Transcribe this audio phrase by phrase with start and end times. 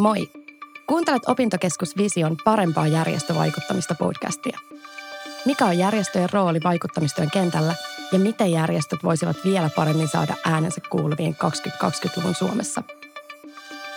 [0.00, 0.30] Moi!
[0.86, 4.58] Kuuntelet Opintokeskus Vision parempaa järjestövaikuttamista podcastia.
[5.44, 7.74] Mikä on järjestöjen rooli vaikuttamistyön kentällä
[8.12, 12.82] ja miten järjestöt voisivat vielä paremmin saada äänensä kuuluviin 2020-luvun Suomessa?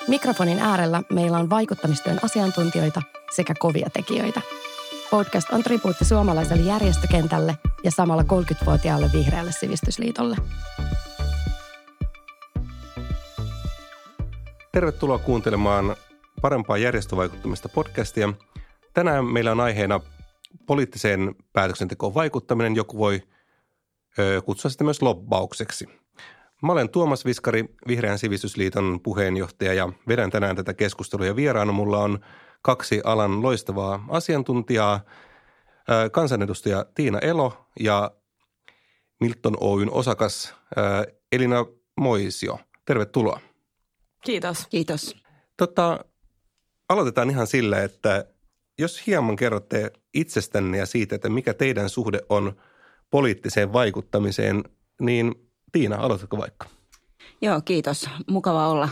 [0.08, 3.02] Mikrofonin äärellä meillä on vaikuttamistyön asiantuntijoita
[3.36, 4.42] sekä kovia tekijöitä.
[5.12, 10.36] Podcast on tribuutti suomalaiselle järjestökentälle ja samalla 30-vuotiaalle vihreälle sivistysliitolle.
[14.74, 15.96] Tervetuloa kuuntelemaan
[16.42, 18.34] parempaa järjestövaikuttamista podcastia.
[18.94, 20.00] Tänään meillä on aiheena
[20.66, 22.76] poliittiseen päätöksentekoon vaikuttaminen.
[22.76, 23.22] Joku voi
[24.20, 25.88] ö, kutsua sitä myös lobbaukseksi.
[26.64, 31.26] Mä olen Tuomas Viskari, Vihreän sivistysliiton puheenjohtaja ja vedän tänään tätä keskustelua.
[31.26, 32.20] Ja vieraana mulla on
[32.62, 35.00] kaksi alan loistavaa asiantuntijaa,
[35.90, 38.12] ö, kansanedustaja Tiina Elo ja
[39.20, 41.66] Milton Oyn osakas ö, Elina
[42.00, 42.60] Moisio.
[42.86, 43.53] Tervetuloa.
[44.26, 44.68] Kiitos.
[44.70, 45.16] Kiitos.
[45.58, 46.06] Tota,
[46.90, 48.26] aloitetaan ihan sillä, että
[48.80, 52.54] jos hieman kerrotte itsestänne ja siitä, että mikä teidän suhde on
[53.10, 54.64] poliittiseen vaikuttamiseen,
[55.02, 55.36] niin
[55.72, 56.68] Tiina, aloitatko vaikka?
[57.42, 58.10] Joo, kiitos.
[58.30, 58.90] Mukava olla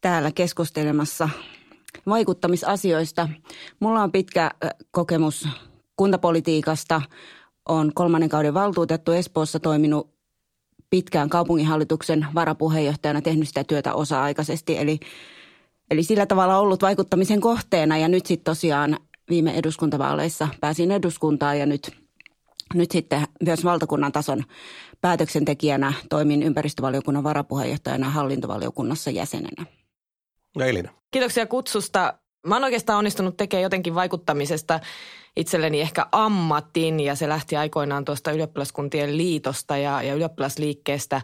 [0.00, 1.28] täällä keskustelemassa
[2.06, 3.28] vaikuttamisasioista.
[3.80, 4.50] Mulla on pitkä
[4.90, 5.48] kokemus
[5.96, 7.02] kuntapolitiikasta.
[7.68, 10.17] Olen kolmannen kauden valtuutettu Espoossa toiminut
[10.90, 14.78] pitkään kaupunginhallituksen varapuheenjohtajana tehnyt sitä työtä osa-aikaisesti.
[14.78, 15.00] Eli,
[15.90, 18.98] eli sillä tavalla ollut vaikuttamisen kohteena ja nyt sitten tosiaan
[19.30, 21.96] viime eduskuntavaaleissa pääsin eduskuntaan ja nyt,
[22.74, 24.44] nyt sitten myös valtakunnan tason
[25.00, 29.66] päätöksentekijänä toimin ympäristövaliokunnan varapuheenjohtajana ja hallintovaliokunnassa jäsenenä.
[30.58, 30.92] Ja Elina.
[31.10, 32.18] Kiitoksia kutsusta.
[32.46, 34.80] Mä oon oikeastaan onnistunut tekemään jotenkin vaikuttamisesta
[35.36, 41.22] itselleni ehkä ammatin ja se lähti aikoinaan tuosta ylioppilaskuntien liitosta ja, ja ylioppilasliikkeestä.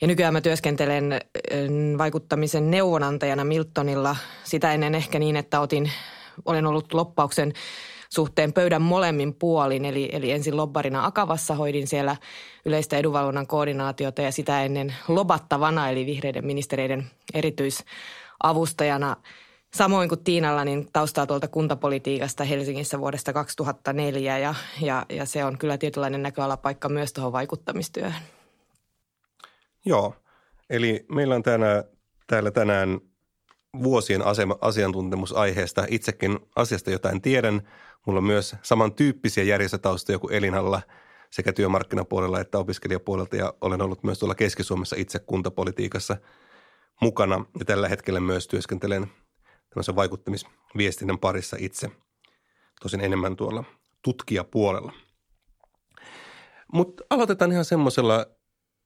[0.00, 1.20] Ja nykyään mä työskentelen
[1.98, 4.16] vaikuttamisen neuvonantajana Miltonilla.
[4.44, 5.90] Sitä ennen ehkä niin, että otin,
[6.44, 7.52] olen ollut loppauksen
[8.10, 9.84] suhteen pöydän molemmin puolin.
[9.84, 12.16] Eli, eli ensin lobbarina Akavassa hoidin siellä
[12.64, 19.16] yleistä edunvalvonnan koordinaatiota ja sitä ennen lobattavana eli vihreiden ministereiden erityisavustajana–
[19.74, 25.58] Samoin kuin Tiinalla, niin taustaa tuolta kuntapolitiikasta Helsingissä vuodesta 2004 ja, ja, ja se on
[25.58, 28.22] kyllä tietynlainen näköalapaikka myös tuohon vaikuttamistyöhön.
[29.84, 30.14] Joo,
[30.70, 31.84] eli meillä on tänä,
[32.26, 33.00] täällä tänään
[33.82, 35.86] vuosien asema, asiantuntemus aiheesta.
[35.88, 37.68] Itsekin asiasta jotain tiedän.
[38.06, 40.82] Mulla on myös samantyyppisiä järjestötaustoja kuin Elinalla
[41.30, 46.16] sekä työmarkkinapuolella että opiskelijapuolelta ja olen ollut myös tuolla Keski-Suomessa itse kuntapolitiikassa
[47.00, 49.06] mukana ja tällä hetkellä myös työskentelen–
[49.70, 51.90] tämmöisen vaikuttamisviestinnän parissa itse,
[52.82, 53.64] tosin enemmän tuolla
[54.02, 54.92] tutkijapuolella.
[56.72, 58.26] Mutta aloitetaan ihan semmoisella,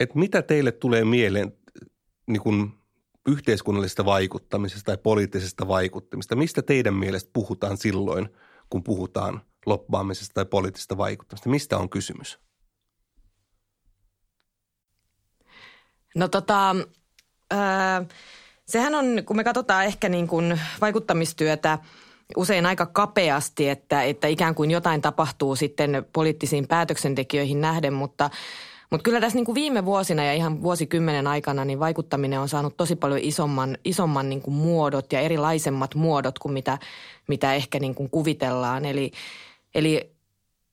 [0.00, 1.52] että mitä teille tulee mieleen
[2.26, 2.72] niin kuin
[3.28, 6.36] yhteiskunnallisesta vaikuttamisesta tai poliittisesta vaikuttamista?
[6.36, 8.28] Mistä teidän mielestä puhutaan silloin,
[8.70, 11.48] kun puhutaan loppaamisesta tai poliittisesta vaikuttamista?
[11.48, 12.38] Mistä on kysymys?
[16.14, 16.76] No tota,
[17.52, 18.06] äh,
[18.66, 21.78] Sehän on, kun me katsotaan ehkä niin kuin vaikuttamistyötä
[22.36, 28.30] usein aika kapeasti, että, että ikään kuin jotain tapahtuu sitten poliittisiin päätöksentekijöihin nähden, mutta
[28.90, 32.76] mutta kyllä tässä niin kuin viime vuosina ja ihan vuosikymmenen aikana niin vaikuttaminen on saanut
[32.76, 36.78] tosi paljon isomman, isomman niin kuin muodot ja erilaisemmat muodot kuin mitä,
[37.28, 38.84] mitä ehkä niin kuin kuvitellaan.
[38.84, 39.12] Eli,
[39.74, 40.13] eli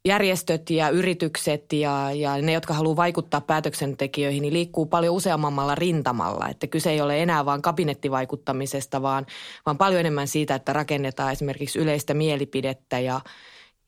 [0.05, 6.49] järjestöt ja yritykset ja, ja ne, jotka haluaa vaikuttaa päätöksentekijöihin, niin liikkuu paljon useammalla rintamalla.
[6.49, 9.25] Että kyse ei ole enää vain kabinettivaikuttamisesta, vaan,
[9.65, 13.21] vaan paljon enemmän siitä, että rakennetaan esimerkiksi yleistä mielipidettä ja,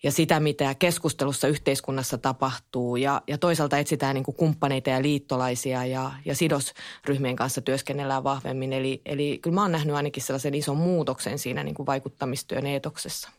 [0.03, 2.95] ja sitä, mitä keskustelussa yhteiskunnassa tapahtuu.
[2.95, 8.73] Ja, ja toisaalta etsitään niin kuin kumppaneita ja liittolaisia ja, ja sidosryhmien kanssa työskennellään vahvemmin.
[8.73, 13.29] Eli, eli kyllä mä oon nähnyt ainakin sellaisen ison muutoksen siinä niin kuin vaikuttamistyön eetoksessa.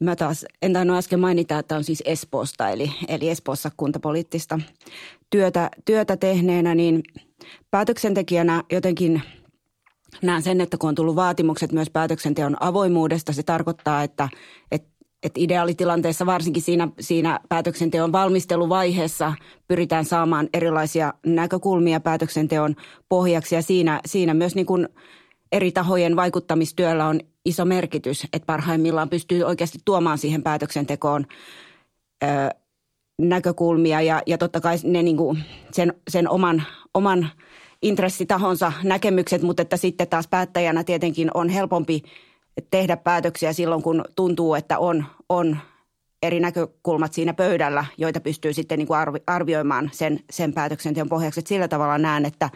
[0.00, 4.60] Mä taas en tainnut äsken mainita, että on siis Espoosta, eli, eli Espoossa kuntapoliittista
[5.30, 7.02] työtä, työtä tehneenä, niin
[7.70, 9.22] päätöksentekijänä jotenkin
[10.22, 14.28] näen sen, että kun on tullut vaatimukset myös päätöksenteon avoimuudesta, se tarkoittaa, että,
[14.72, 19.32] että että ideaalitilanteessa varsinkin siinä, siinä päätöksenteon valmisteluvaiheessa
[19.68, 22.74] pyritään saamaan erilaisia näkökulmia päätöksenteon
[23.08, 24.88] pohjaksi ja siinä, siinä myös niin kuin
[25.54, 31.26] eri tahojen vaikuttamistyöllä on iso merkitys, että parhaimmillaan pystyy oikeasti tuomaan siihen päätöksentekoon
[32.24, 32.26] ö,
[33.18, 36.62] näkökulmia ja, ja totta kai ne niin kuin sen, sen oman,
[36.94, 37.30] oman
[37.82, 42.02] intressitahonsa näkemykset, mutta että sitten taas päättäjänä tietenkin on helpompi
[42.70, 45.56] tehdä päätöksiä silloin, kun tuntuu, että on, on
[46.22, 51.40] eri näkökulmat siinä pöydällä, joita pystyy sitten niin kuin arvioimaan sen, sen päätöksenteon pohjaksi.
[51.40, 52.50] Että sillä tavalla näen, että,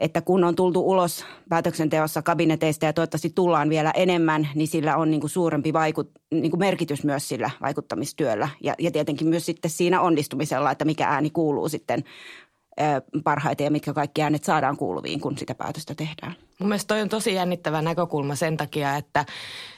[0.00, 5.10] että kun on tultu ulos päätöksenteossa kabineteista ja toivottavasti tullaan vielä enemmän, niin sillä on
[5.10, 9.70] niin kuin suurempi vaikut, niin kuin merkitys myös sillä vaikuttamistyöllä ja, ja tietenkin myös sitten
[9.70, 12.04] siinä onnistumisella, että mikä ääni kuuluu sitten
[13.24, 16.34] parhaiten ja mitkä kaikki äänet saadaan kuuluviin, kun sitä päätöstä tehdään.
[16.58, 19.24] Mun mielestä toi on tosi jännittävä näkökulma sen takia, että,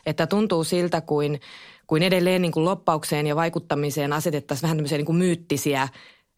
[0.06, 1.40] että tuntuu siltä kuin,
[1.86, 5.88] kuin edelleen niin kuin loppaukseen ja vaikuttamiseen asetettaisiin vähän tämmöisiä niin kuin myyttisiä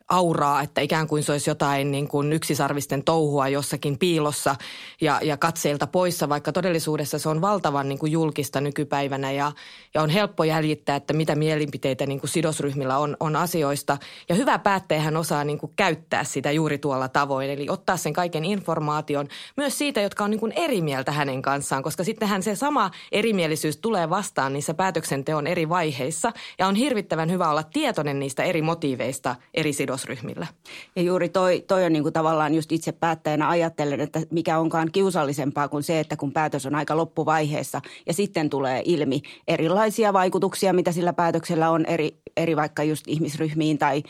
[0.09, 4.57] auraa, että ikään kuin se olisi jotain niin kuin yksisarvisten touhua jossakin piilossa
[5.01, 9.53] ja, ja katseilta poissa, vaikka todellisuudessa se on valtavan niin kuin julkista nykypäivänä ja,
[9.95, 13.99] ja on helppo jäljittää, että mitä mielipiteitä niin kuin sidosryhmillä on, on asioista.
[14.29, 18.45] Ja hyvä päättäjähän osaa niin kuin käyttää sitä juuri tuolla tavoin, eli ottaa sen kaiken
[18.45, 22.91] informaation myös siitä, jotka on niin kuin eri mieltä hänen kanssaan, koska sittenhän se sama
[23.13, 28.63] erimielisyys tulee vastaan niissä päätöksenteon eri vaiheissa ja on hirvittävän hyvä olla tietoinen niistä eri
[28.63, 30.47] motiiveista eri sidosryhmillä sidosryhmillä.
[30.97, 34.93] Ja juuri toi, toi on niin kuin tavallaan just itse päättäjänä ajattelen, että mikä onkaan
[34.93, 40.73] kiusallisempaa kuin se, että kun päätös on aika loppuvaiheessa ja sitten tulee ilmi erilaisia vaikutuksia,
[40.73, 44.03] mitä sillä päätöksellä on eri, eri vaikka just ihmisryhmiin tai,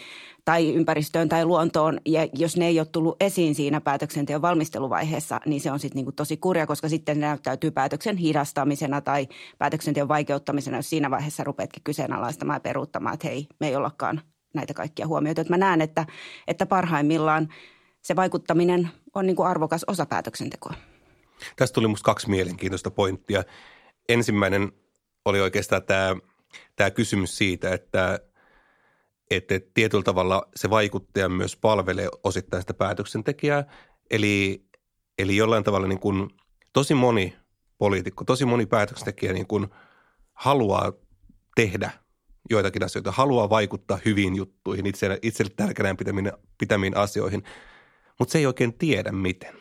[0.45, 2.01] tai ympäristöön tai luontoon.
[2.07, 6.15] Ja jos ne ei ole tullut esiin siinä päätöksenteon valmisteluvaiheessa, niin se on sitten niin
[6.15, 9.29] tosi kurja, koska sitten ne näyttäytyy päätöksen hidastamisena tai
[9.59, 14.21] päätöksenteon vaikeuttamisena, jos siinä vaiheessa rupeatkin kyseenalaistamaan ja peruuttamaan, että hei, me ei ollakaan
[14.55, 15.41] näitä kaikkia huomioita.
[15.41, 16.07] Että mä näen, että,
[16.49, 17.49] että parhaimmillaan
[18.03, 20.75] se vaikuttaminen on niin kuin arvokas osa päätöksentekoa.
[21.57, 23.43] Tästä tuli musta kaksi mielenkiintoista pointtia.
[24.09, 24.73] Ensimmäinen
[25.25, 26.17] oli oikeastaan tämä,
[26.77, 28.21] tämä kysymys siitä, että,
[29.31, 33.65] että tietyllä tavalla se vaikuttaja myös palvelee osittain sitä päätöksentekijää.
[34.11, 34.65] Eli,
[35.19, 36.31] eli jollain tavalla niin kuin
[36.73, 37.37] tosi moni
[37.79, 39.67] poliitikko, tosi moni päätöksentekijä niin kuin
[40.35, 40.93] haluaa
[41.57, 41.91] tehdä–
[42.51, 47.43] joitakin asioita, haluaa vaikuttaa hyviin juttuihin, itselle, itselle tärkeänä pitämiin, pitämiin asioihin,
[48.19, 49.55] mutta se ei oikein tiedä miten.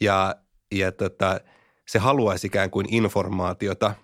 [0.00, 0.34] Ja,
[0.72, 1.40] ja tota,
[1.88, 3.94] se haluaisi ikään kuin informaatiota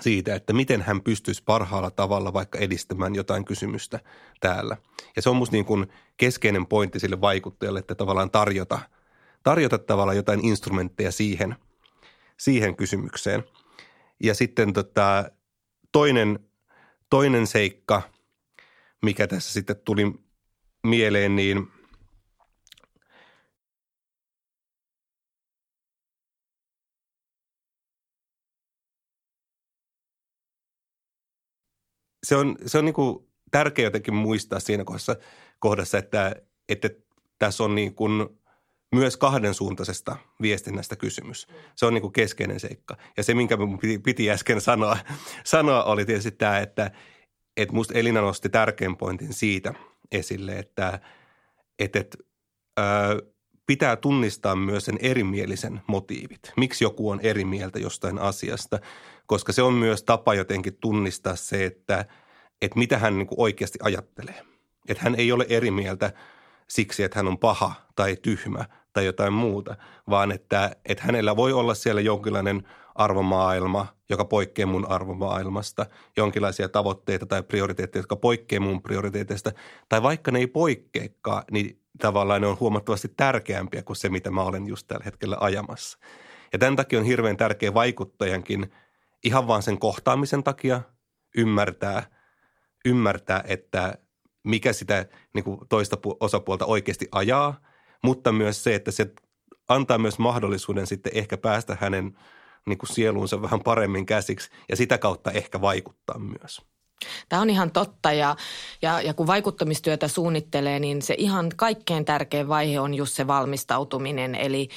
[0.00, 4.00] siitä, että miten hän pystyisi parhaalla tavalla vaikka edistämään jotain kysymystä
[4.40, 4.76] täällä.
[5.16, 5.86] Ja se on musta niin kuin
[6.16, 8.78] keskeinen pointti sille vaikuttajalle, että tavallaan tarjota,
[9.42, 11.56] tarjota tavallaan jotain instrumentteja siihen,
[12.36, 13.44] siihen kysymykseen.
[14.22, 15.30] Ja sitten tota,
[15.92, 16.47] toinen
[17.10, 18.02] toinen seikka,
[19.02, 20.14] mikä tässä sitten tuli
[20.86, 21.68] mieleen, niin
[32.26, 35.16] se on, se on niin kuin tärkeää jotenkin muistaa siinä kohdassa,
[35.58, 36.36] kohdassa että,
[36.68, 36.90] että
[37.38, 38.37] tässä on niin kuin
[38.94, 41.46] myös kahdensuuntaisesta viestinnästä kysymys.
[41.76, 42.96] Se on niin kuin keskeinen seikka.
[43.16, 44.98] Ja se, minkä piti, piti äsken sanoa,
[45.44, 46.90] sanoa, oli tietysti tämä, että,
[47.56, 49.74] että musta Elina nosti tärkeän pointin siitä
[50.12, 51.00] esille, että,
[51.78, 52.18] että, että
[52.76, 53.16] ää,
[53.66, 56.52] pitää tunnistaa myös sen erimielisen motiivit.
[56.56, 58.78] Miksi joku on eri mieltä jostain asiasta,
[59.26, 62.04] koska se on myös tapa jotenkin tunnistaa se, että,
[62.62, 64.44] että mitä hän niin kuin oikeasti ajattelee.
[64.88, 66.12] Että hän ei ole eri mieltä–
[66.68, 68.64] siksi, että hän on paha tai tyhmä
[68.98, 69.76] tai jotain muuta,
[70.10, 72.62] vaan että, että hänellä voi olla siellä jonkinlainen
[72.94, 75.86] arvomaailma, joka poikkeaa mun arvomaailmasta,
[76.16, 79.52] jonkinlaisia tavoitteita tai prioriteetteja, jotka poikkeaa mun prioriteeteista,
[79.88, 84.42] tai vaikka ne ei poikkeakaan, niin tavallaan ne on huomattavasti tärkeämpiä kuin se, mitä mä
[84.42, 85.98] olen just tällä hetkellä ajamassa.
[86.52, 88.72] Ja tämän takia on hirveän tärkeä vaikuttajankin
[89.24, 90.80] ihan vaan sen kohtaamisen takia
[91.36, 92.02] ymmärtää,
[92.84, 93.94] ymmärtää, että–
[94.44, 97.60] mikä sitä niin kuin toista osapuolta oikeasti ajaa,
[98.04, 99.12] mutta myös se, että se
[99.68, 102.18] antaa myös mahdollisuuden sitten ehkä päästä hänen
[102.66, 106.62] niin kuin sieluunsa vähän paremmin käsiksi ja sitä kautta ehkä vaikuttaa myös.
[107.28, 108.36] Tämä on ihan totta ja,
[108.82, 114.34] ja, ja kun vaikuttamistyötä suunnittelee, niin se ihan kaikkein tärkein vaihe on just se valmistautuminen.
[114.34, 114.68] Eli,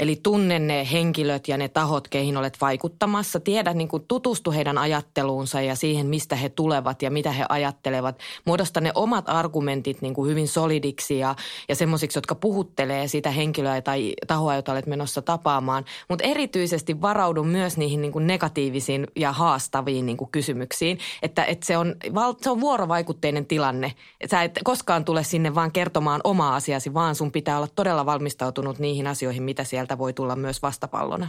[0.00, 3.40] eli tunne ne henkilöt ja ne tahot, keihin olet vaikuttamassa.
[3.40, 8.18] Tiedä, niin kuin tutustu heidän ajatteluunsa ja siihen, mistä he tulevat ja mitä he ajattelevat.
[8.44, 11.34] Muodosta ne omat argumentit niin kuin hyvin solidiksi ja,
[11.68, 15.84] ja semmoisiksi, jotka puhuttelee sitä henkilöä tai tahoa, jota olet menossa tapaamaan.
[16.08, 20.98] Mutta erityisesti varaudu myös niihin niin kuin negatiivisiin ja haastaviin niin kuin kysymyksiin.
[21.22, 21.94] Että, että se, on,
[22.40, 23.92] se on vuorovaikutteinen tilanne.
[24.30, 28.78] Sä et koskaan tule sinne vaan kertomaan omaa asiasi, vaan sun pitää olla todella valmistautunut
[28.78, 31.28] niihin asioihin, mitä sieltä sieltä voi tulla myös vastapallona.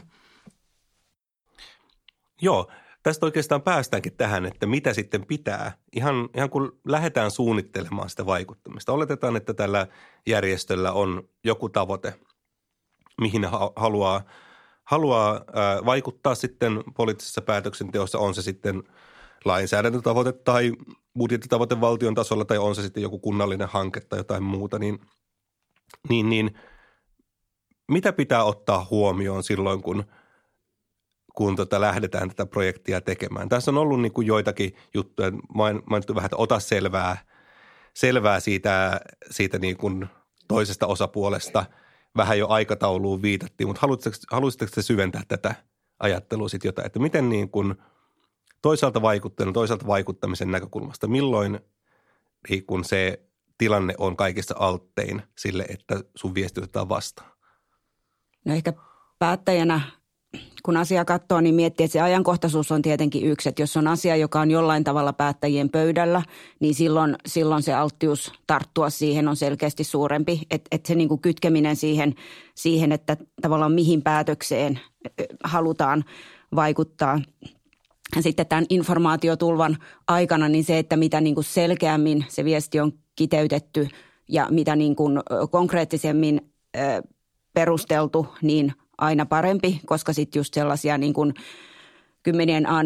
[2.41, 2.71] Joo,
[3.03, 8.93] tästä oikeastaan päästäänkin tähän, että mitä sitten pitää, ihan, ihan kun lähdetään suunnittelemaan sitä vaikuttamista.
[8.93, 9.87] Oletetaan, että tällä
[10.27, 12.13] järjestöllä on joku tavoite,
[13.21, 14.21] mihin haluaa,
[14.83, 15.41] haluaa
[15.85, 18.83] vaikuttaa sitten poliittisessa päätöksenteossa, on se sitten
[19.45, 20.73] lainsäädäntötavoite tai
[21.17, 24.99] budjettitavoite valtion tasolla tai on se sitten joku kunnallinen hanke tai jotain muuta, niin,
[26.09, 26.51] niin, niin–
[27.93, 30.03] mitä pitää ottaa huomioon silloin, kun,
[31.35, 33.49] kun tota lähdetään tätä projektia tekemään?
[33.49, 35.31] Tässä on ollut niin kuin joitakin juttuja,
[35.89, 37.17] mainittu vähän, että ota selvää,
[37.93, 40.07] selvää siitä, siitä niin kuin
[40.47, 41.65] toisesta osapuolesta.
[42.17, 45.55] Vähän jo aikatauluun viitattiin, mutta haluaisitteko, haluaisitteko te syventää tätä
[45.99, 47.75] ajattelua sitten jotain, että miten niin kuin
[48.61, 51.59] toisaalta vaikuttanut, toisaalta vaikuttamisen näkökulmasta, milloin
[52.49, 53.23] niin kun se
[53.57, 57.30] tilanne on kaikista alttein sille, että sun viesti otetaan vastaan?
[58.45, 58.73] No ehkä
[59.19, 59.81] päättäjänä,
[60.63, 63.49] kun asia katsoo, niin miettii, että se ajankohtaisuus on tietenkin yksi.
[63.49, 66.21] Että jos on asia, joka on jollain tavalla päättäjien pöydällä,
[66.59, 70.41] niin silloin, silloin se alttius tarttua siihen on selkeästi suurempi.
[70.51, 72.15] Että et se kuin kytkeminen siihen,
[72.55, 74.79] siihen, että tavallaan mihin päätökseen
[75.43, 76.03] halutaan
[76.55, 77.21] vaikuttaa–
[78.19, 83.87] sitten tämän informaatiotulvan aikana, niin se, että mitä niin kuin selkeämmin se viesti on kiteytetty
[84.29, 85.19] ja mitä niin kuin
[85.51, 86.51] konkreettisemmin
[87.53, 91.33] perusteltu, niin aina parempi, koska sitten just sellaisia niin kuin
[92.23, 92.81] kymmenien a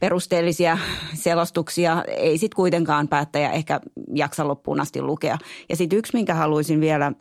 [0.00, 0.78] perusteellisia
[1.14, 3.80] selostuksia ei sitten kuitenkaan päättäjä ehkä
[4.14, 5.38] jaksa loppuun asti lukea.
[5.68, 7.12] Ja sitten yksi, minkä haluaisin vielä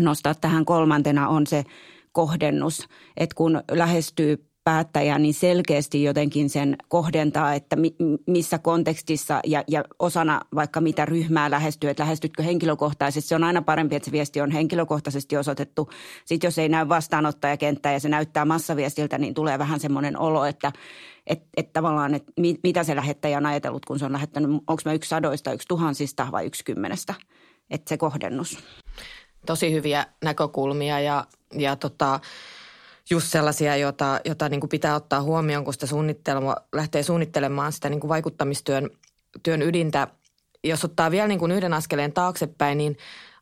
[0.00, 1.64] nostaa tähän kolmantena on se
[2.12, 7.94] kohdennus, että kun lähestyy päättäjä niin selkeästi jotenkin sen kohdentaa, että mi,
[8.26, 13.28] missä kontekstissa ja, ja osana vaikka mitä ryhmää lähestyy, että lähestytkö henkilökohtaisesti.
[13.28, 15.90] Se on aina parempi, että se viesti on henkilökohtaisesti osoitettu.
[16.24, 20.72] Sitten jos ei näy vastaanottajakenttää ja se näyttää massaviestiltä, niin tulee vähän semmoinen olo, että
[21.26, 24.82] että et tavallaan, että mit, mitä se lähettäjä on ajatellut, kun se on lähettänyt, onko
[24.84, 27.14] mä yksi sadoista, yksi tuhansista vai yksi kymmenestä.
[27.70, 28.58] Että se kohdennus.
[29.46, 32.20] Tosi hyviä näkökulmia ja, ja tota,
[33.10, 37.88] just sellaisia, joita, joita niin kuin pitää ottaa huomioon, kun sitä suunnittelua, lähtee suunnittelemaan sitä
[37.88, 38.90] niin kuin vaikuttamistyön
[39.42, 40.08] työn ydintä.
[40.64, 42.96] Jos ottaa vielä niin kuin yhden askeleen taaksepäin, niin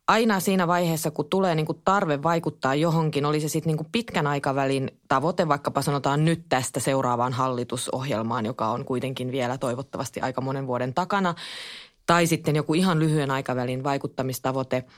[0.08, 3.88] aina siinä vaiheessa, kun tulee niin kuin tarve vaikuttaa johonkin, oli se sitten niin kuin
[3.92, 10.40] pitkän aikavälin tavoite, vaikkapa sanotaan nyt tästä seuraavaan hallitusohjelmaan, joka on kuitenkin vielä toivottavasti aika
[10.40, 11.34] monen vuoden takana,
[12.06, 14.84] tai sitten joku ihan lyhyen aikavälin vaikuttamistavoite–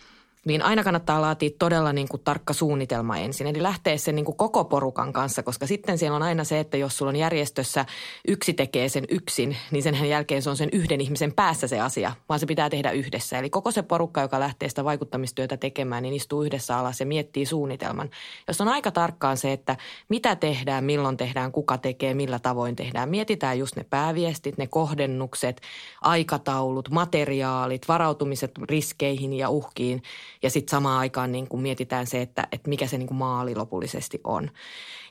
[0.46, 3.46] niin aina kannattaa laatia todella niin kuin tarkka suunnitelma ensin.
[3.46, 6.76] Eli lähteä sen niin kuin koko porukan kanssa, koska sitten siellä on aina se, että
[6.76, 7.86] jos sulla on järjestössä
[8.28, 12.12] yksi tekee sen yksin, niin sen jälkeen se on sen yhden ihmisen päässä se asia,
[12.28, 13.38] vaan se pitää tehdä yhdessä.
[13.38, 17.46] Eli koko se porukka, joka lähtee sitä vaikuttamistyötä tekemään, niin istuu yhdessä alas ja miettii
[17.46, 18.10] suunnitelman.
[18.48, 19.76] Jos on aika tarkkaan se, että
[20.08, 23.08] mitä tehdään, milloin tehdään, kuka tekee, millä tavoin tehdään.
[23.08, 25.60] Mietitään just ne pääviestit, ne kohdennukset,
[26.02, 30.02] aikataulut, materiaalit, varautumiset riskeihin ja uhkiin–
[30.46, 33.54] ja sitten samaan aikaan niin kuin mietitään se, että, että mikä se niin kuin maali
[33.54, 34.50] lopullisesti on.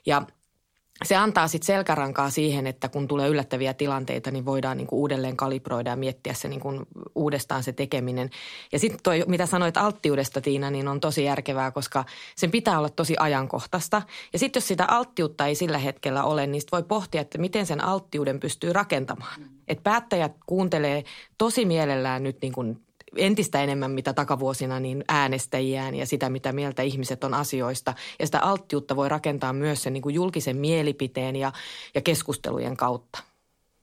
[0.06, 0.22] Ja
[1.04, 5.36] se antaa sitten selkärankaa siihen, että kun tulee yllättäviä tilanteita, niin voidaan niin kuin uudelleen
[5.36, 8.30] kalibroida ja miettiä se niin kuin uudestaan se tekeminen.
[8.72, 12.04] Ja sitten toi, mitä sanoit alttiudesta Tiina, niin on tosi järkevää, koska
[12.36, 14.02] sen pitää olla tosi ajankohtaista.
[14.32, 17.84] Ja sitten jos sitä alttiutta ei sillä hetkellä ole, niin voi pohtia, että miten sen
[17.84, 19.40] alttiuden pystyy rakentamaan.
[19.68, 21.04] Et päättäjät kuuntelee
[21.38, 22.85] tosi mielellään nyt niin kuin
[23.16, 27.94] entistä enemmän mitä takavuosina niin äänestäjiään ja sitä, mitä mieltä ihmiset on asioista.
[28.18, 31.52] Ja sitä alttiutta voi rakentaa myös sen niin kuin julkisen mielipiteen ja,
[31.94, 33.22] ja keskustelujen kautta.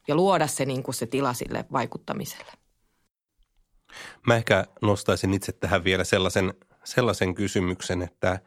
[0.08, 2.52] Ja luoda se, niin kuin se tila sille vaikuttamiselle.
[4.28, 8.40] Mä ehkä nostaisin itse tähän vielä sellaisen, sellaisen kysymyksen, että,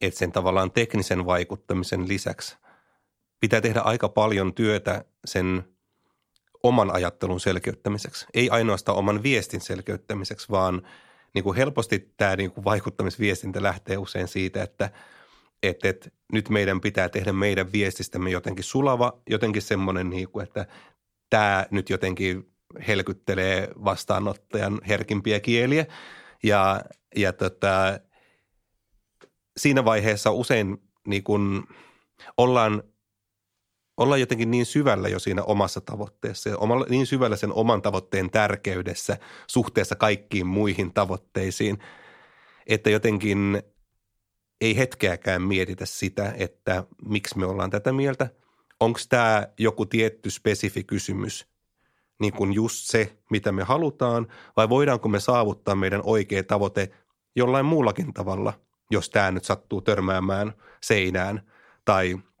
[0.00, 2.56] että sen tavallaan teknisen vaikuttamisen lisäksi
[3.40, 5.62] pitää tehdä aika paljon työtä sen–
[6.68, 8.26] oman ajattelun selkeyttämiseksi.
[8.34, 10.82] Ei ainoastaan oman viestin selkeyttämiseksi, vaan
[11.34, 14.90] niin kuin helposti tämä niin kuin vaikuttamisviestintä lähtee usein siitä, että
[15.62, 20.66] että, että nyt meidän pitää tehdä meidän viestistämme jotenkin sulava, jotenkin semmoinen, niin kuin, että
[21.30, 22.52] tämä nyt jotenkin
[22.88, 25.86] helkyttelee vastaanottajan herkimpiä kieliä.
[26.42, 26.80] Ja,
[27.16, 28.00] ja tota,
[29.56, 31.62] siinä vaiheessa usein niin kuin
[32.36, 32.82] ollaan–
[33.96, 36.50] olla jotenkin niin syvällä jo siinä omassa tavoitteessa
[36.88, 41.78] niin syvällä sen oman tavoitteen tärkeydessä suhteessa kaikkiin muihin tavoitteisiin,
[42.66, 43.62] että jotenkin
[44.60, 48.30] ei hetkeäkään mietitä sitä, että miksi me ollaan tätä mieltä.
[48.80, 51.48] Onko tämä joku tietty spesifi kysymys,
[52.20, 54.26] niin kuin just se, mitä me halutaan,
[54.56, 56.90] vai voidaanko me saavuttaa meidän oikea tavoite
[57.36, 58.52] jollain muullakin tavalla,
[58.90, 61.42] jos tämä nyt sattuu törmäämään seinään
[61.84, 62.16] tai–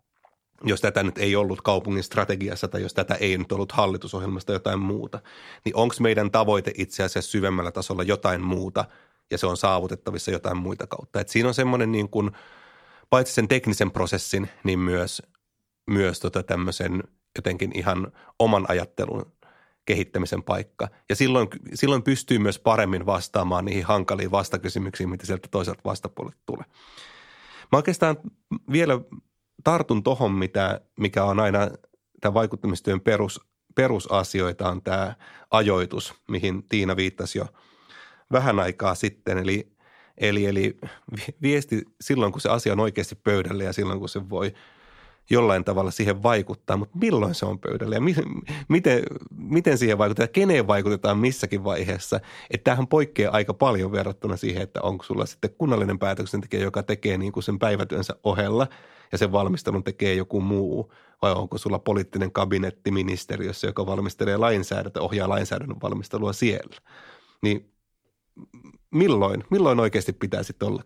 [0.64, 4.78] jos tätä nyt ei ollut kaupungin strategiassa tai jos tätä ei nyt ollut hallitusohjelmasta jotain
[4.78, 5.20] muuta,
[5.64, 8.84] niin onko meidän tavoite itse asiassa syvemmällä tasolla jotain muuta
[9.30, 11.20] ja se on saavutettavissa jotain muita kautta.
[11.20, 12.30] Et siinä on semmoinen niin kuin,
[13.10, 15.22] paitsi sen teknisen prosessin, niin myös,
[15.90, 17.02] myös tota tämmöisen
[17.36, 19.32] jotenkin ihan oman ajattelun
[19.84, 20.88] kehittämisen paikka.
[21.08, 26.64] Ja silloin, silloin pystyy myös paremmin vastaamaan niihin hankaliin vastakysymyksiin, mitä sieltä toiselta vastapuolelta tulee.
[27.72, 28.16] Mä oikeastaan
[28.72, 29.00] vielä
[29.66, 31.58] tartun tohon, mitä, mikä on aina
[32.20, 33.40] tämän vaikuttamistyön perus,
[33.74, 35.14] perusasioita on tämä
[35.50, 37.46] ajoitus, mihin Tiina viittasi jo
[38.32, 39.38] vähän aikaa sitten.
[39.38, 39.72] Eli,
[40.18, 40.76] eli, eli
[41.42, 44.54] viesti silloin, kun se asia on oikeasti pöydällä ja silloin, kun se voi
[45.30, 48.14] jollain tavalla siihen vaikuttaa, mutta milloin se on pöydällä ja mi-
[48.68, 49.02] miten,
[49.36, 52.20] miten siihen vaikutetaan, keneen vaikutetaan missäkin vaiheessa.
[52.50, 57.18] Että tämähän poikkeaa aika paljon verrattuna siihen, että onko sulla sitten kunnallinen päätöksentekijä, joka tekee
[57.18, 58.66] niin kuin sen päivätyönsä ohella
[59.12, 65.02] ja sen valmistelun tekee joku muu, vai onko sulla poliittinen kabinetti ministeriössä, joka valmistelee lainsäädäntöä,
[65.02, 66.76] ohjaa lainsäädännön valmistelua siellä.
[67.42, 67.72] Niin
[68.90, 70.82] milloin, milloin oikeasti pitää sitten olla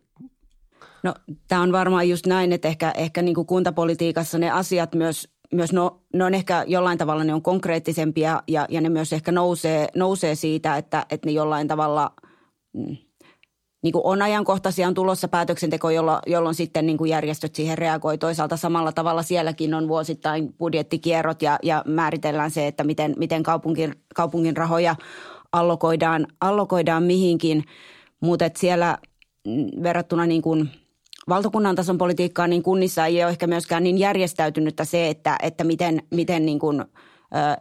[1.03, 1.15] No
[1.49, 5.73] tämä on varmaan just näin, että ehkä, ehkä niin kuin kuntapolitiikassa ne asiat myös, myös
[5.73, 9.89] no, ne on ehkä jollain tavalla ne on konkreettisempia ja, ja ne myös ehkä nousee,
[9.97, 12.13] nousee siitä, että, että ne jollain tavalla
[12.73, 12.97] mm,
[13.83, 18.19] niin kuin on ajankohtaisia, on tulossa päätöksenteko, jolloin, jolloin sitten niin kuin järjestöt siihen reagoi.
[18.19, 23.95] Toisaalta samalla tavalla sielläkin on vuosittain budjettikierrot ja, ja määritellään se, että miten, miten kaupungin,
[24.15, 24.97] kaupungin rahoja
[25.53, 27.65] allokoidaan, allokoidaan mihinkin.
[28.21, 28.99] Mutta siellä
[29.47, 30.69] mm, verrattuna niin kuin–
[31.31, 36.03] valtakunnan tason politiikkaan, niin kunnissa ei ole ehkä myöskään niin järjestäytynyttä se, että, että miten,
[36.11, 36.85] miten niin kuin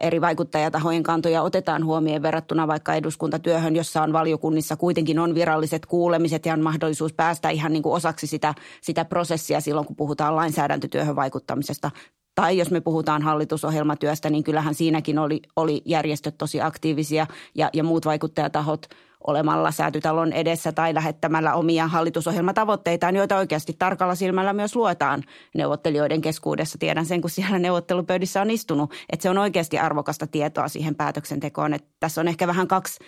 [0.00, 6.46] eri vaikuttajatahojen kantoja otetaan huomioon verrattuna vaikka eduskuntatyöhön, jossa on valiokunnissa kuitenkin on viralliset kuulemiset
[6.46, 11.16] ja on mahdollisuus päästä ihan niin kuin osaksi sitä, sitä prosessia silloin, kun puhutaan lainsäädäntötyöhön
[11.16, 11.90] vaikuttamisesta.
[12.34, 17.84] Tai jos me puhutaan hallitusohjelmatyöstä, niin kyllähän siinäkin oli, oli järjestöt tosi aktiivisia ja, ja
[17.84, 18.86] muut vaikuttajatahot–
[19.26, 25.22] olemalla säätytalon edessä tai lähettämällä omia hallitusohjelmatavoitteitaan, joita oikeasti tarkalla silmällä myös luetaan
[25.54, 26.78] neuvottelijoiden keskuudessa.
[26.78, 31.74] Tiedän sen, kun siellä neuvottelupöydissä on istunut, että se on oikeasti arvokasta tietoa siihen päätöksentekoon.
[31.74, 32.98] Että tässä on ehkä vähän kaksi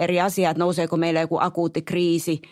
[0.00, 2.40] eri asiaa, että nouseeko meillä joku akuutti kriisi–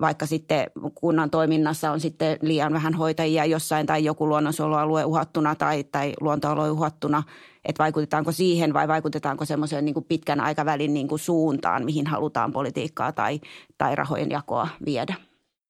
[0.00, 5.84] vaikka sitten kunnan toiminnassa on sitten liian vähän hoitajia jossain tai joku luonnonsuojelualue uhattuna tai,
[5.84, 7.22] tai luontoalue uhattuna,
[7.66, 12.52] että vaikutetaanko siihen vai vaikutetaanko semmoiseen niin kuin pitkän aikavälin niin kuin suuntaan, mihin halutaan
[12.52, 13.40] politiikkaa tai,
[13.78, 15.14] tai rahojen jakoa viedä.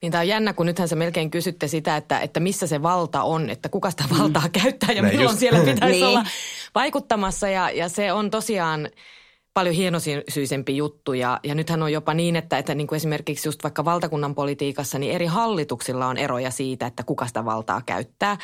[0.03, 3.23] Niin tämä on jännä, kun nythän se melkein kysytte sitä, että, että missä se valta
[3.23, 4.51] on, että kuka sitä valtaa mm.
[4.63, 5.39] käyttää ja Näin milloin just.
[5.39, 6.07] siellä pitäisi niin.
[6.07, 6.25] olla
[6.75, 7.49] vaikuttamassa.
[7.49, 8.89] Ja, ja se on tosiaan
[9.57, 13.63] paljon hienosyisempi juttu ja, ja nythän on jopa niin, että, että niin kuin esimerkiksi just
[13.63, 18.37] vaikka valtakunnan politiikassa, niin eri hallituksilla on eroja siitä, että kuka sitä valtaa käyttää.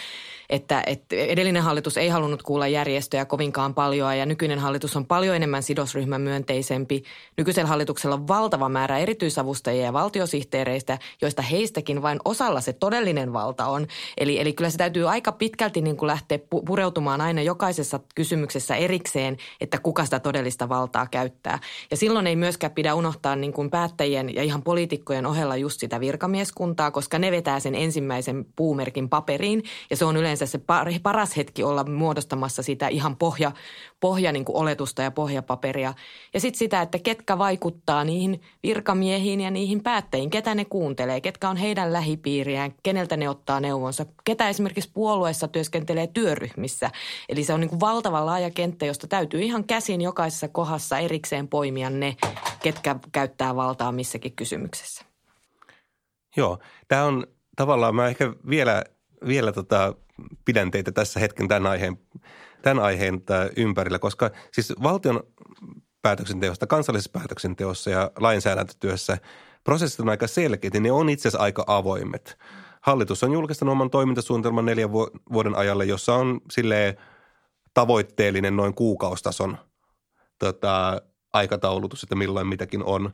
[0.50, 5.36] Että, että edellinen hallitus ei halunnut kuulla järjestöjä kovinkaan paljon ja nykyinen hallitus on paljon
[5.36, 7.02] enemmän sidosryhmän myönteisempi.
[7.36, 13.66] Nykyisellä hallituksella on valtava määrä erityisavustajia ja valtiosihteereistä, joista heistäkin vain osalla se todellinen valta
[13.66, 13.86] on.
[14.18, 19.36] Eli, eli kyllä se täytyy aika pitkälti niin kuin lähteä pureutumaan aina jokaisessa kysymyksessä erikseen,
[19.60, 21.58] että kuka sitä todellista valtaa saa käyttää.
[21.90, 26.00] Ja silloin ei myöskään pidä unohtaa niin kuin päättäjien ja ihan poliitikkojen ohella just sitä
[26.00, 29.62] virkamieskuntaa, koska ne vetää sen ensimmäisen puumerkin paperiin.
[29.90, 30.60] Ja se on yleensä se
[31.02, 33.52] paras hetki olla muodostamassa sitä ihan pohja,
[34.00, 35.94] pohja niin kuin oletusta ja pohjapaperia.
[36.34, 41.50] Ja sitten sitä, että ketkä vaikuttaa niihin virkamiehiin ja niihin päättäjiin, ketä ne kuuntelee, ketkä
[41.50, 46.90] on heidän lähipiiriään, keneltä ne ottaa neuvonsa, ketä esimerkiksi puolueessa työskentelee työryhmissä.
[47.28, 51.04] Eli se on niin kuin valtava laaja kenttä, josta täytyy ihan käsin jokaisessa kohdassa kanssa
[51.04, 52.16] erikseen poimia ne,
[52.62, 55.04] ketkä käyttää valtaa missäkin kysymyksessä.
[56.36, 57.26] Joo, tämä on
[57.56, 58.84] tavallaan, mä ehkä vielä,
[59.26, 59.94] vielä tota,
[60.44, 61.98] pidän teitä tässä hetken tämän aiheen,
[62.62, 63.22] tämän aiheen
[63.56, 65.22] ympärillä, koska siis valtion
[66.02, 69.18] päätöksenteosta, kansallisessa päätöksenteossa ja lainsäädäntötyössä
[69.64, 72.38] prosessit on aika selkeät ja ne on itse asiassa aika avoimet.
[72.80, 74.92] Hallitus on julkistanut oman toimintasuunnitelman neljän
[75.32, 76.96] vuoden ajalle, jossa on silleen
[77.74, 79.58] tavoitteellinen noin kuukaustason–
[80.46, 81.02] tota,
[81.32, 83.12] aikataulutus, että milloin mitäkin on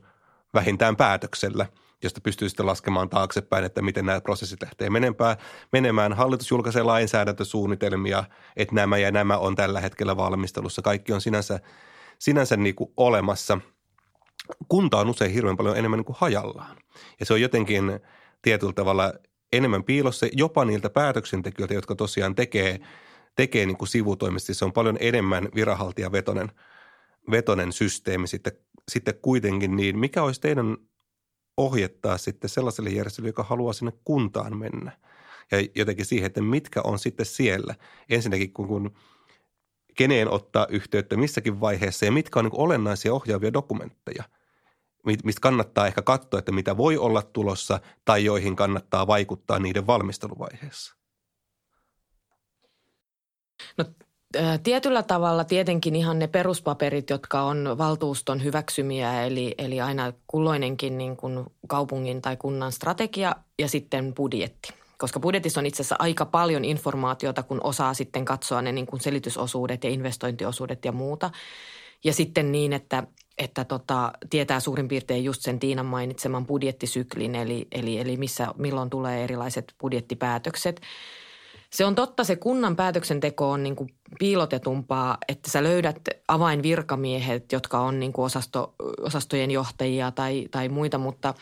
[0.53, 1.65] vähintään päätöksellä,
[2.03, 5.37] josta pystyy sitten laskemaan taaksepäin, että miten nämä prosessit lähtee menemään.
[5.71, 6.13] menemään.
[6.13, 8.23] Hallitus julkaisee lainsäädäntösuunnitelmia,
[8.57, 10.81] että nämä ja nämä on tällä hetkellä valmistelussa.
[10.81, 11.59] Kaikki on sinänsä,
[12.19, 13.59] sinänsä niin kuin olemassa.
[14.67, 16.77] Kunta on usein hirveän paljon enemmän niin kuin hajallaan.
[17.19, 17.99] Ja se on jotenkin
[18.41, 19.13] tietyllä tavalla
[19.53, 22.79] enemmän piilossa jopa niiltä päätöksentekijöiltä, jotka tosiaan tekee,
[23.35, 24.53] tekee niin kuin sivutoimisesti.
[24.53, 26.51] Se on paljon enemmän viranhaltijavetoinen–
[27.31, 28.53] vetonen systeemi sitten,
[28.91, 30.77] sitten kuitenkin, niin mikä olisi teidän
[31.57, 34.91] ohjettaa sitten sellaiselle järjestelylle, joka haluaa sinne kuntaan mennä?
[35.51, 37.75] Ja jotenkin siihen, että mitkä on sitten siellä.
[38.09, 38.97] Ensinnäkin, kun, kun
[39.95, 44.23] keneen ottaa yhteyttä missäkin vaiheessa ja mitkä on niin olennaisia ohjaavia dokumentteja,
[45.05, 50.95] mistä kannattaa ehkä katsoa, että mitä voi olla tulossa tai joihin kannattaa vaikuttaa niiden valmisteluvaiheessa.
[53.77, 53.85] No
[54.63, 61.17] Tietyllä tavalla tietenkin ihan ne peruspaperit, jotka on valtuuston hyväksymiä, eli, eli aina kulloinenkin niin
[61.17, 64.73] kuin kaupungin tai kunnan strategia ja sitten budjetti.
[64.97, 68.99] Koska budjetissa on itse asiassa aika paljon informaatiota, kun osaa sitten katsoa ne niin kuin
[68.99, 71.31] selitysosuudet ja investointiosuudet ja muuta.
[72.03, 73.03] Ja sitten niin, että,
[73.37, 78.89] että tota, tietää suurin piirtein just sen Tiinan mainitseman budjettisyklin, eli, eli, eli missä, milloin
[78.89, 80.81] tulee erilaiset budjettipäätökset–
[81.73, 87.79] se on totta, se kunnan päätöksenteko on niin kuin piilotetumpaa, että sä löydät avainvirkamiehet, jotka
[87.79, 91.33] on niin kuin osasto, osastojen johtajia tai, tai muita, mutta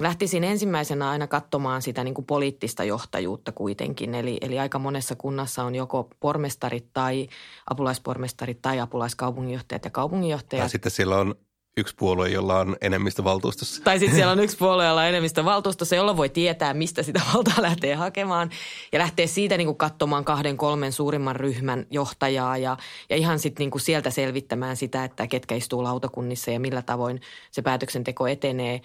[0.00, 4.14] lähtisin ensimmäisenä aina katsomaan sitä niin kuin poliittista johtajuutta kuitenkin.
[4.14, 7.28] Eli, eli aika monessa kunnassa on joko pormestarit tai
[7.70, 10.64] apulaispormestarit tai apulaiskaupunginjohtajat ja kaupunginjohtajat.
[10.64, 11.34] Ja sitten siellä on
[11.76, 13.82] yksi puolue, jolla on enemmistö valtuustossa.
[13.84, 17.20] Tai sitten siellä on yksi puolue, jolla on enemmistö valtuustossa, jolla voi tietää, mistä sitä
[17.34, 18.50] valtaa lähtee hakemaan.
[18.92, 22.76] Ja lähtee siitä niin kuin katsomaan kahden, kolmen suurimman ryhmän johtajaa ja,
[23.10, 27.62] ja ihan sitten niin sieltä selvittämään sitä, että ketkä istuu lautakunnissa ja millä tavoin se
[27.62, 28.80] päätöksenteko etenee.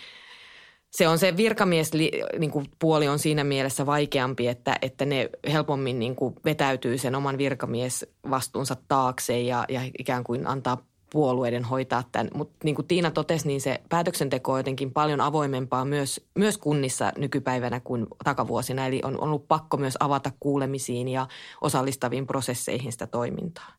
[0.91, 1.91] Se on se virkamies
[2.39, 7.15] niin kuin puoli on siinä mielessä vaikeampi, että, että ne helpommin niin kuin vetäytyy sen
[7.15, 12.29] oman virkamiesvastuunsa taakse ja, ja ikään kuin antaa puolueiden hoitaa tämän.
[12.33, 17.11] Mutta niin kuin Tiina totesi, niin se päätöksenteko on jotenkin paljon avoimempaa myös, myös kunnissa
[17.17, 18.85] nykypäivänä kuin takavuosina.
[18.85, 21.27] Eli on, ollut pakko myös avata kuulemisiin ja
[21.61, 23.73] osallistaviin prosesseihin sitä toimintaa.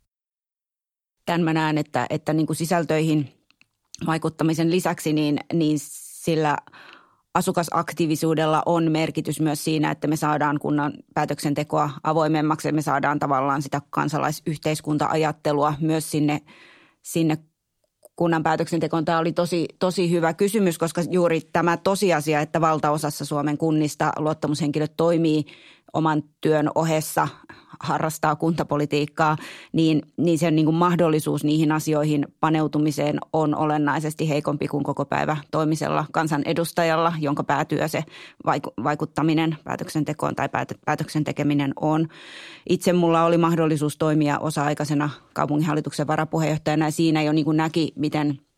[1.27, 3.33] Tämän mä näen, että, että niin kuin sisältöihin
[4.07, 6.57] vaikuttamisen lisäksi niin, niin sillä
[7.35, 13.63] asukasaktiivisuudella on merkitys myös siinä, että me saadaan kunnan päätöksentekoa avoimemmaksi ja me saadaan tavallaan
[13.63, 16.41] sitä kansalaisyhteiskunta-ajattelua myös sinne
[17.03, 17.39] sinne
[18.17, 19.05] kunnan päätöksentekoon.
[19.05, 24.93] Tämä oli tosi, tosi hyvä kysymys, koska juuri tämä tosiasia, että valtaosassa Suomen kunnista luottamushenkilöt
[24.97, 25.45] toimii
[25.93, 27.29] oman työn ohessa
[27.81, 29.37] harrastaa kuntapolitiikkaa,
[29.73, 35.37] niin, niin sen niin kuin mahdollisuus niihin asioihin paneutumiseen on olennaisesti heikompi kuin koko päivä
[35.51, 38.05] toimisella kansanedustajalla, jonka päätyö se
[38.85, 40.49] vaikuttaminen päätöksentekoon tai
[40.85, 42.09] päätöksen tekeminen on.
[42.69, 48.39] Itse mulla oli mahdollisuus toimia osa-aikaisena kaupunginhallituksen varapuheenjohtajana ja siinä jo niin kuin näki, miten–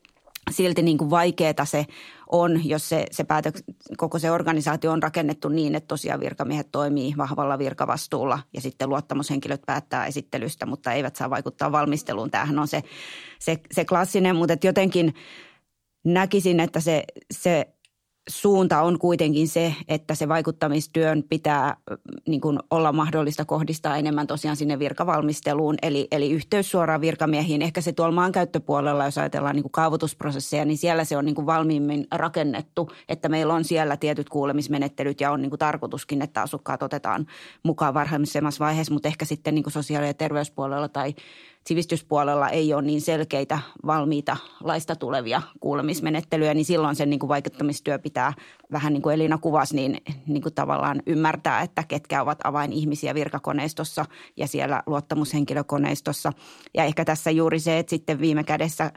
[0.50, 1.86] silti niin kuin vaikeaa se
[2.32, 3.54] on, jos se, se päätök,
[3.96, 9.62] koko se organisaatio on rakennettu niin, että tosiaan virkamiehet toimii vahvalla virkavastuulla ja sitten luottamushenkilöt
[9.66, 12.30] päättää esittelystä, mutta eivät saa vaikuttaa valmisteluun.
[12.30, 12.82] Tämähän on se,
[13.38, 15.14] se, se klassinen, mutta jotenkin
[16.04, 17.66] näkisin, että se, se
[18.28, 21.76] suunta on kuitenkin se, että se vaikuttamistyön pitää
[22.28, 27.62] niin kuin olla mahdollista kohdistaa enemmän tosiaan sinne virkavalmisteluun, eli, eli yhteys suoraan virkamiehiin.
[27.62, 31.46] Ehkä se tuolla maankäyttöpuolella, jos ajatellaan niin kuin kaavoitusprosesseja, niin siellä se on niin kuin
[31.46, 36.82] valmiimmin rakennettu, että meillä on siellä tietyt kuulemismenettelyt ja on niin kuin tarkoituskin, että asukkaat
[36.82, 37.26] otetaan
[37.62, 41.14] mukaan varhaisemmassa vaiheessa, mutta ehkä sitten niin kuin sosiaali- ja terveyspuolella tai
[41.66, 47.98] sivistyspuolella ei ole niin selkeitä valmiita laista tulevia kuulemismenettelyjä, niin silloin sen niin kuin vaikuttamistyö
[47.98, 48.32] pitää
[48.72, 54.04] vähän niin kuin Elina kuvasi, niin, niin kuin tavallaan ymmärtää, että ketkä ovat avainihmisiä virkakoneistossa
[54.36, 56.32] ja siellä luottamushenkilökoneistossa.
[56.74, 58.92] Ja ehkä tässä juuri se, että sitten viime kädessä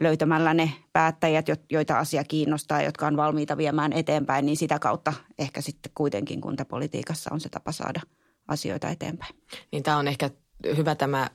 [0.00, 5.60] löytämällä ne päättäjät, joita asia kiinnostaa, jotka on valmiita viemään eteenpäin, niin sitä kautta ehkä
[5.60, 8.00] sitten kuitenkin kuntapolitiikassa on se tapa saada
[8.48, 9.34] asioita eteenpäin.
[9.72, 10.30] Niin tämä on ehkä
[10.76, 11.30] hyvä tämä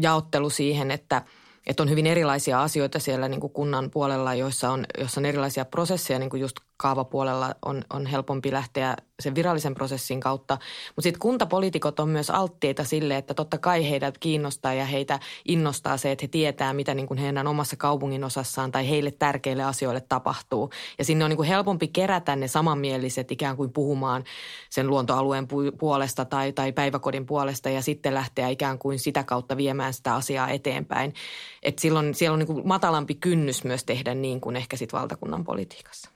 [0.00, 1.22] jaottelu siihen, että–
[1.66, 5.64] että on hyvin erilaisia asioita siellä niin kuin kunnan puolella, joissa on, joissa on erilaisia
[5.64, 10.58] prosesseja, niin kuin just kaavapuolella on, on helpompi lähteä sen virallisen prosessin kautta.
[10.88, 15.96] Mutta sitten kuntapoliitikot on myös alttiita sille, että totta kai heidät kiinnostaa ja heitä innostaa
[15.96, 20.00] se, että he tietää, mitä niin kuin heidän omassa kaupungin osassaan tai heille tärkeille asioille
[20.00, 20.70] tapahtuu.
[20.98, 24.24] Ja sinne on niin kuin helpompi kerätä ne samanmieliset ikään kuin puhumaan
[24.70, 29.94] sen luontoalueen puolesta tai, tai päiväkodin puolesta ja sitten lähteä ikään kuin sitä kautta viemään
[29.94, 31.14] sitä asiaa eteenpäin.
[31.62, 35.44] Et silloin siellä on niin kuin matalampi kynnys myös tehdä niin kuin ehkä sitten valtakunnan
[35.44, 36.10] politiikassa.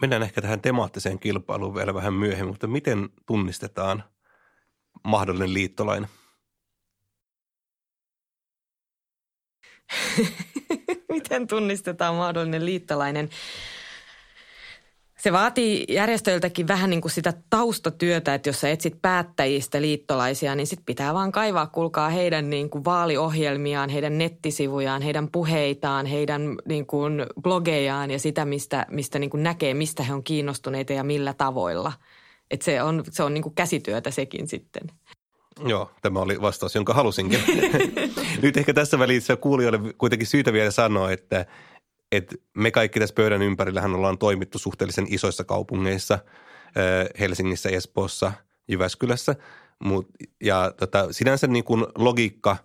[0.00, 4.04] Mennään ehkä tähän temaattiseen kilpailuun vielä vähän myöhemmin, mutta miten tunnistetaan
[5.04, 6.08] mahdollinen liittolainen?
[11.12, 13.30] miten tunnistetaan mahdollinen liittolainen?
[15.26, 20.66] Se vaatii järjestöiltäkin vähän niin kuin sitä taustatyötä, että jos sä etsit päättäjistä liittolaisia, niin
[20.66, 26.86] sit pitää vaan kaivaa, kulkaa heidän niin kuin vaaliohjelmiaan, heidän nettisivujaan, heidän puheitaan, heidän niin
[26.86, 31.34] kuin blogejaan ja sitä, mistä, mistä niin kuin näkee, mistä he on kiinnostuneita ja millä
[31.34, 31.92] tavoilla.
[32.50, 34.82] Et se on, se on niin kuin käsityötä sekin sitten.
[35.66, 37.40] Joo, tämä oli vastaus, jonka halusinkin.
[38.42, 41.46] Nyt ehkä tässä välissä kuulijoille kuitenkin syytä vielä sanoa, että–
[42.12, 46.18] että me kaikki tässä pöydän ympärillähän ollaan toimittu suhteellisen isoissa kaupungeissa,
[47.20, 48.32] Helsingissä, Espoossa,
[48.68, 49.34] Jyväskylässä,
[49.78, 50.08] Mut,
[50.40, 52.56] ja tota, sinänsä niin kuin logiikka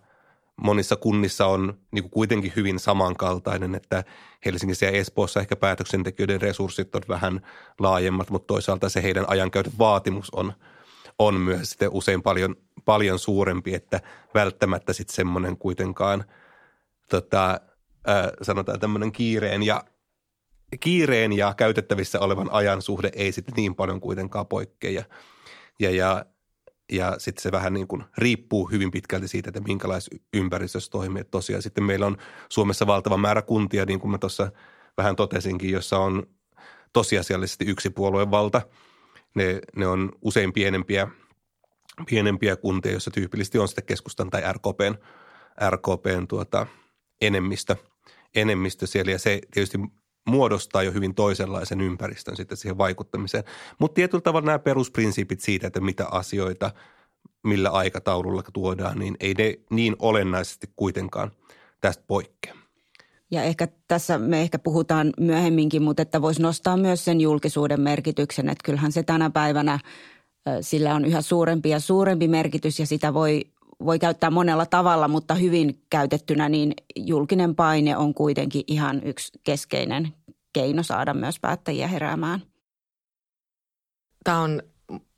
[0.62, 4.04] monissa kunnissa on niin kuin kuitenkin hyvin samankaltainen, että
[4.44, 7.46] Helsingissä ja Espoossa ehkä päätöksentekijöiden resurssit on vähän
[7.78, 10.52] laajemmat, mutta toisaalta se heidän ajankäytön vaatimus on,
[11.18, 14.00] on myös sitten usein paljon, paljon suurempi, että
[14.34, 16.24] välttämättä sitten semmoinen kuitenkaan
[17.08, 17.60] tota,
[18.08, 19.84] äh, sanotaan tämmöinen kiireen ja
[20.80, 24.90] kiireen ja käytettävissä olevan ajan suhde ei sitten niin paljon kuitenkaan poikkea.
[24.90, 25.04] Ja,
[25.80, 26.24] ja, ja,
[26.92, 31.20] ja sitten se vähän niin kuin riippuu hyvin pitkälti siitä, että minkälaisessa ympäristössä toimii.
[31.20, 32.16] Et tosiaan sitten meillä on
[32.48, 34.52] Suomessa valtava määrä kuntia, niin kuin mä tuossa
[34.96, 36.26] vähän totesinkin, jossa on
[36.92, 38.62] tosiasiallisesti yksi puolueen valta.
[39.34, 41.08] Ne, ne on usein pienempiä,
[42.10, 44.94] pienempiä kuntia, joissa tyypillisesti on sitten keskustan tai RKPn,
[45.70, 46.66] RKPn tuota,
[47.20, 47.76] enemmistö,
[48.34, 49.12] enemmistö siellä.
[49.12, 49.78] Ja se tietysti
[50.28, 53.44] muodostaa jo hyvin toisenlaisen ympäristön sitten siihen vaikuttamiseen.
[53.78, 56.70] Mutta tietyllä tavalla nämä perusprinsiipit siitä, että mitä asioita
[57.44, 61.30] millä aikataululla tuodaan, niin ei ne niin olennaisesti kuitenkaan
[61.80, 62.54] tästä poikkea.
[63.30, 68.48] Ja ehkä tässä me ehkä puhutaan myöhemminkin, mutta että voisi nostaa myös sen julkisuuden merkityksen,
[68.48, 69.78] että kyllähän se tänä päivänä
[70.60, 73.44] sillä on yhä suurempi ja suurempi merkitys ja sitä voi,
[73.84, 80.08] voi käyttää monella tavalla, mutta hyvin käytettynä niin julkinen paine on kuitenkin ihan yksi keskeinen
[80.52, 82.42] keino saada myös päättäjiä heräämään.
[84.24, 84.62] Tämä on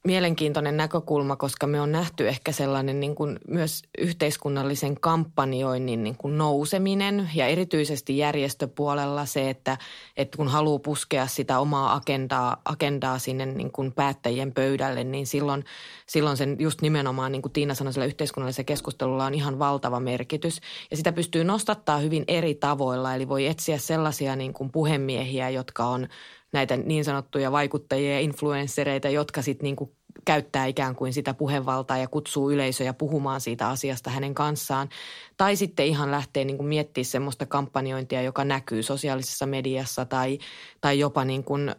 [0.04, 6.38] mielenkiintoinen näkökulma, koska me on nähty ehkä sellainen niin kuin myös yhteiskunnallisen kampanjoinnin niin kuin
[6.38, 9.78] nouseminen ja erityisesti järjestöpuolella se, että,
[10.16, 15.64] että kun haluaa puskea sitä omaa agendaa, agendaa sinne niin kuin päättäjien pöydälle, niin silloin,
[16.06, 20.60] silloin sen just nimenomaan, niin kuin Tiina sanoi, sillä yhteiskunnallisella keskustelulla on ihan valtava merkitys.
[20.90, 25.84] Ja sitä pystyy nostattaa hyvin eri tavoilla, eli voi etsiä sellaisia niin kuin puhemiehiä, jotka
[25.84, 26.08] on
[26.54, 32.08] näitä niin sanottuja vaikuttajia ja influenssereita, jotka sitten niinku käyttää ikään kuin sitä puhevaltaa ja
[32.08, 34.88] kutsuu yleisöjä puhumaan siitä asiasta hänen kanssaan.
[35.36, 40.38] Tai sitten ihan lähtee niin kuin miettimään semmoista kampanjointia, joka näkyy sosiaalisessa mediassa tai,
[40.80, 41.74] tai jopa niin kuin, ö,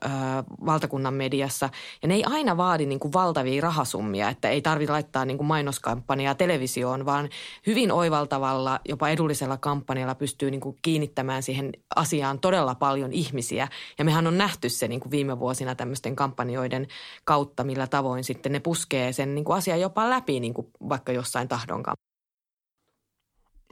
[0.65, 1.70] valtakunnan mediassa.
[2.02, 5.48] Ja ne ei aina vaadi niin kuin valtavia rahasummia, että ei tarvitse laittaa niin kuin
[5.48, 7.30] mainoskampanjaa televisioon, vaan
[7.68, 13.68] hyvin oivaltavalla, jopa edullisella kampanjalla pystyy niin kuin kiinnittämään siihen asiaan todella paljon ihmisiä.
[13.98, 16.88] Ja mehän on nähty se niin kuin viime vuosina tämmöisten kampanjoiden
[17.24, 21.12] kautta, millä tavoin sitten ne puskee sen niin kuin asian jopa läpi niin kuin vaikka
[21.12, 21.98] jossain tahdonkaan.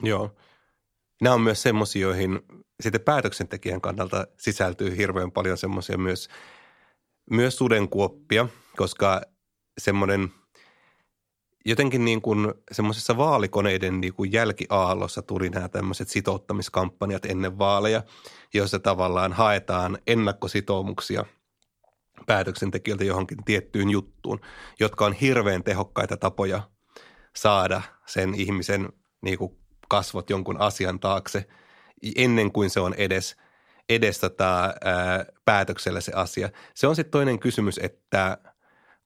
[0.04, 0.36] Joo.
[1.22, 2.40] Nämä on myös semmoisia, joihin
[2.80, 6.28] sitten päätöksentekijän kannalta sisältyy hirveän paljon semmoisia myös,
[7.30, 9.22] myös sudenkuoppia, koska
[9.78, 10.32] semmoinen
[11.64, 18.02] jotenkin niin kuin semmoisessa vaalikoneiden niin kuin jälkiaallossa tuli nämä tämmöiset sitouttamiskampanjat ennen vaaleja,
[18.54, 21.24] joissa tavallaan haetaan ennakkositoumuksia
[22.26, 24.40] päätöksentekijöiltä johonkin tiettyyn juttuun,
[24.80, 26.62] jotka on hirveän tehokkaita tapoja
[27.36, 31.46] saada sen ihmisen niin kuin kasvot jonkun asian taakse
[32.16, 33.36] ennen kuin se on edes,
[33.88, 36.50] edes tota, ää, päätöksellä se asia.
[36.74, 38.38] Se on sitten toinen kysymys, että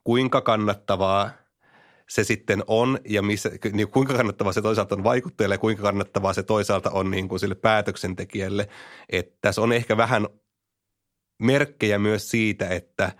[0.05, 1.31] kuinka kannattavaa
[2.09, 6.33] se sitten on ja missä, niin kuinka kannattavaa se toisaalta on vaikuttajalle ja kuinka kannattavaa
[6.33, 8.69] se toisaalta on niin kuin sille päätöksentekijälle.
[9.09, 10.27] Että tässä on ehkä vähän
[11.43, 13.12] merkkejä myös siitä, että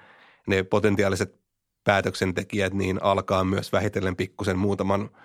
[0.47, 1.41] ne potentiaaliset
[1.85, 5.11] päätöksentekijät niin alkaa myös vähitellen pikkusen muutaman–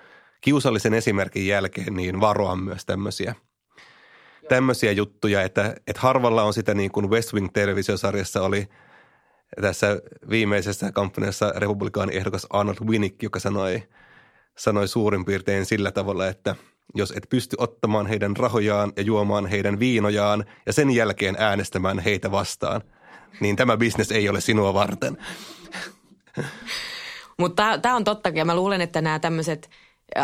[0.44, 3.36] kiusallisen esimerkin jälkeen niin varoa myös tämmöisiä,
[4.50, 8.68] tämmöisiä juttuja, että, että harvalla on sitä niin kuin West Wing-televisiosarjassa oli
[9.62, 13.84] tässä viimeisessä kampanjassa republikaani ehdokas Arnold Winnick, joka sanoi,
[14.58, 16.56] sanoi suurin piirtein sillä tavalla, että
[16.96, 22.32] jos et pysty ottamaan heidän rahojaan ja juomaan heidän viinojaan ja sen jälkeen äänestämään heitä
[22.32, 22.82] vastaan,
[23.40, 25.18] niin tämä bisnes ei ole sinua varten.
[27.40, 29.70] Mutta tämä on totta, ja mä luulen, että nämä tämmöiset–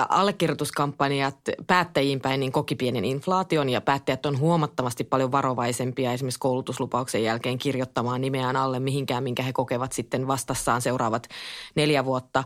[0.09, 1.35] allekirjoituskampanjat
[1.67, 7.57] päättäjiin päin niin koki pienen inflaation ja päättäjät on huomattavasti paljon varovaisempia esimerkiksi koulutuslupauksen jälkeen
[7.57, 11.27] kirjoittamaan nimeään alle mihinkään, minkä he kokevat sitten vastassaan seuraavat
[11.75, 12.43] neljä vuotta.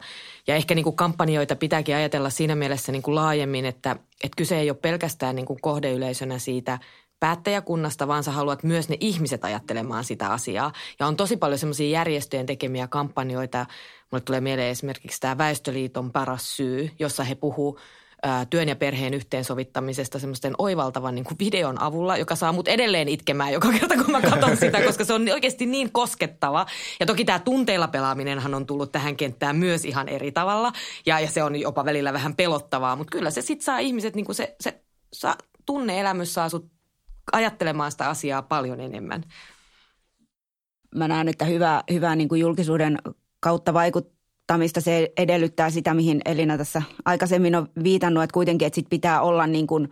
[0.47, 3.91] Ja ehkä niin kuin kampanjoita pitääkin ajatella siinä mielessä niin kuin laajemmin, että,
[4.23, 6.79] että kyse ei ole pelkästään niin kuin kohdeyleisönä siitä
[7.23, 10.71] päättäjäkunnasta, vaan sä haluat myös ne ihmiset ajattelemaan sitä asiaa.
[10.99, 13.65] Ja on tosi paljon semmoisia järjestöjen tekemiä kampanjoita,
[14.11, 17.79] Mulle tulee mieleen esimerkiksi tämä Väestöliiton paras syy, jossa he puhuu
[18.49, 23.53] työn ja perheen yhteensovittamisesta semmoisten oivaltavan niin kuin videon avulla, joka saa mut edelleen itkemään
[23.53, 26.65] joka kerta, kun mä katson sitä, koska se on oikeasti niin koskettava.
[26.99, 30.71] Ja toki tämä tunteilla pelaaminenhan on tullut tähän kenttään myös ihan eri tavalla,
[31.05, 34.25] ja, ja se on jopa välillä vähän pelottavaa, mutta kyllä se sitten saa ihmiset, niin
[34.25, 34.81] kuin se, se
[35.13, 36.72] saa, tunne-elämys saa sut
[37.31, 39.23] ajattelemaan sitä asiaa paljon enemmän.
[40.95, 42.97] Mä näen, että hyvä, hyvä niin kuin julkisuuden
[43.39, 44.13] kautta vaikut,
[44.47, 49.21] toteuttamista se edellyttää sitä, mihin Elina tässä aikaisemmin on viitannut, että kuitenkin, että sit pitää
[49.21, 49.89] olla niin kuin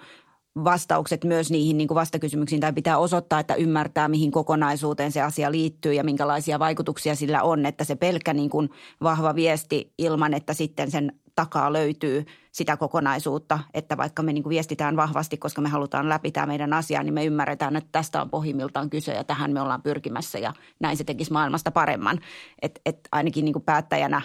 [0.63, 5.51] vastaukset myös niihin niin kuin vastakysymyksiin tai pitää osoittaa, että ymmärtää, mihin kokonaisuuteen se asia
[5.51, 8.69] liittyy ja minkälaisia vaikutuksia sillä on, että se pelkkä niin kuin
[9.01, 14.51] vahva viesti ilman, että sitten sen takaa löytyy sitä kokonaisuutta, että vaikka me niin kuin
[14.51, 18.29] viestitään vahvasti, koska me halutaan läpi tämä meidän asia, niin me ymmärretään, että tästä on
[18.29, 22.19] pohjimmiltaan kyse ja tähän me ollaan pyrkimässä ja näin se tekisi maailmasta paremman.
[22.61, 24.21] Et, et ainakin niin kuin päättäjänä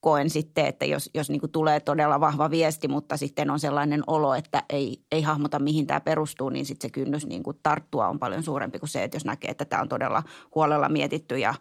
[0.00, 4.02] koen sitten, että jos, jos niin kuin tulee todella vahva viesti, mutta sitten on sellainen
[4.06, 8.08] olo, että ei, ei hahmota mihin tämä perustuu, niin sitten se kynnys niin kuin tarttua
[8.08, 10.22] on paljon suurempi kuin se, että jos näkee, että tämä on todella
[10.54, 11.54] huolella mietitty ja,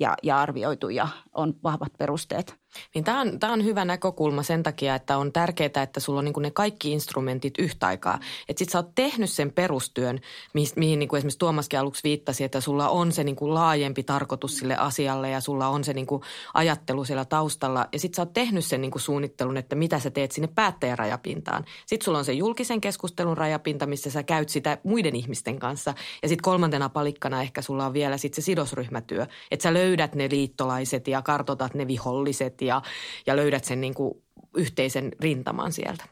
[0.00, 2.61] ja, ja arvioitu ja on vahvat perusteet.
[2.94, 6.24] Niin tämä on, tämä on hyvä näkökulma sen takia, että on tärkeää, että sulla on
[6.24, 8.18] niin ne kaikki instrumentit yhtä aikaa.
[8.48, 10.20] Että sit sä oot tehnyt sen perustyön,
[10.54, 14.02] mihin, mihin niin kuin esimerkiksi Tuomaskin aluksi viittasi, että sulla on se niin kuin laajempi
[14.02, 16.22] tarkoitus sille asialle ja sulla on se niin kuin
[16.54, 17.88] ajattelu siellä taustalla.
[17.92, 20.98] Ja sit sä oot tehnyt sen niin kuin suunnittelun, että mitä sä teet sinne päättäjän
[20.98, 21.64] rajapintaan.
[21.86, 25.94] Sitten sulla on se julkisen keskustelun rajapinta, missä sä käyt sitä muiden ihmisten kanssa.
[26.22, 30.28] Ja sitten kolmantena palikkana ehkä sulla on vielä sit se sidosryhmätyö, että sä löydät ne
[30.30, 32.82] liittolaiset ja kartotat ne viholliset ja,
[33.26, 34.22] ja löydät sen niin kuin
[34.56, 36.04] yhteisen rintaman sieltä.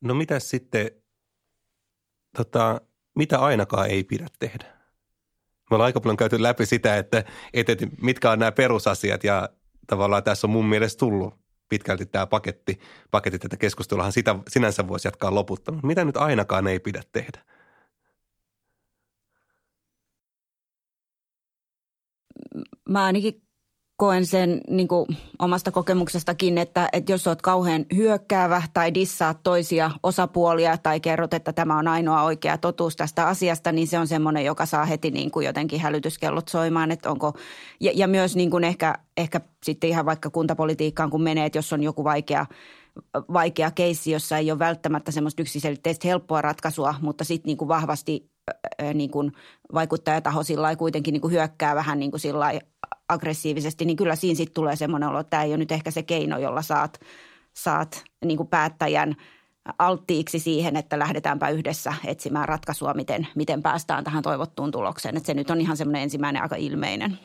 [0.00, 0.90] No mitä sitten,
[2.36, 2.80] tota,
[3.14, 4.64] mitä ainakaan ei pidä tehdä?
[5.70, 9.48] Me ollaan aika paljon käyty läpi sitä, että, että mitkä on nämä perusasiat ja
[9.86, 11.34] tavallaan tässä on mun mielestä tullut
[11.68, 15.82] pitkälti tämä paketti, paketti tätä keskusteluahan sitä sinänsä voisi jatkaa loputtanut.
[15.82, 17.44] Mitä nyt ainakaan ei pidä tehdä?
[22.88, 23.42] Mä ainakin
[24.00, 25.06] koen sen niin kuin
[25.38, 31.52] omasta kokemuksestakin, että, että jos olet kauhean hyökkäävä tai dissaat toisia osapuolia tai kerrot, että
[31.52, 35.30] tämä on ainoa oikea totuus tästä asiasta, niin se on semmoinen, joka saa heti niin
[35.30, 36.90] kuin jotenkin hälytyskellot soimaan.
[36.90, 37.32] Että onko,
[37.80, 41.72] ja, ja myös niin kuin ehkä, ehkä sitten ihan vaikka kuntapolitiikkaan kun menee, että jos
[41.72, 42.46] on joku vaikea
[43.32, 48.29] vaikea keissi, jossa ei ole välttämättä semmoista yksiselitteistä helppoa ratkaisua, mutta sitten niin vahvasti
[48.94, 49.32] niin kuin
[49.74, 52.52] vaikuttajataho sillä kuitenkin niin kuin hyökkää vähän niin kuin sillä
[53.08, 56.02] aggressiivisesti, niin kyllä siinä sitten tulee semmoinen olo, että tämä ei ole nyt ehkä se
[56.02, 57.00] keino, jolla saat,
[57.54, 59.16] saat niin kuin päättäjän
[59.78, 65.16] alttiiksi siihen, että lähdetäänpä yhdessä etsimään ratkaisua, miten, miten päästään tähän toivottuun tulokseen.
[65.16, 67.18] Että se nyt on ihan semmoinen ensimmäinen aika ilmeinen.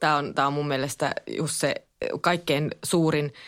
[0.00, 1.74] Tämä on, tämä on mun mielestä just se
[2.20, 3.32] kaikkein suurin–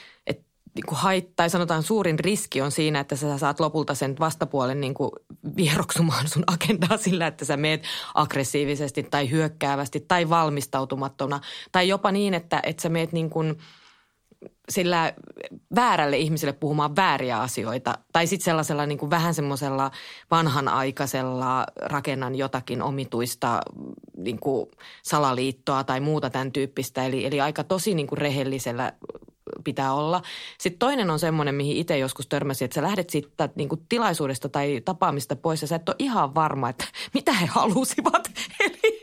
[0.77, 4.81] niin kuin hait, tai sanotaan suurin riski on siinä, että sä saat lopulta sen vastapuolen
[4.81, 5.11] niin kuin
[5.57, 7.83] vieroksumaan sun agendaa sillä, että sä meet
[8.15, 11.41] aggressiivisesti tai hyökkäävästi tai valmistautumattona.
[11.73, 13.59] Tai jopa niin, että, että sä meet niin kuin
[14.69, 15.13] sillä
[15.75, 17.99] väärälle ihmiselle puhumaan vääriä asioita.
[18.13, 19.91] Tai sitten sellaisella niin kuin vähän semmoisella
[20.31, 23.61] vanhanaikaisella rakennan jotakin omituista
[24.17, 24.67] niin kuin
[25.03, 27.05] salaliittoa tai muuta tämän tyyppistä.
[27.07, 28.93] Eli, eli aika tosi niin kuin rehellisellä
[29.67, 30.23] pitää olla.
[30.59, 34.49] Sitten toinen on semmoinen, mihin itse joskus törmäsin, että sä lähdet siitä niin kuin tilaisuudesta
[34.49, 38.31] tai tapaamista pois ja sä et ole ihan varma, että mitä he halusivat.
[38.65, 39.03] Eli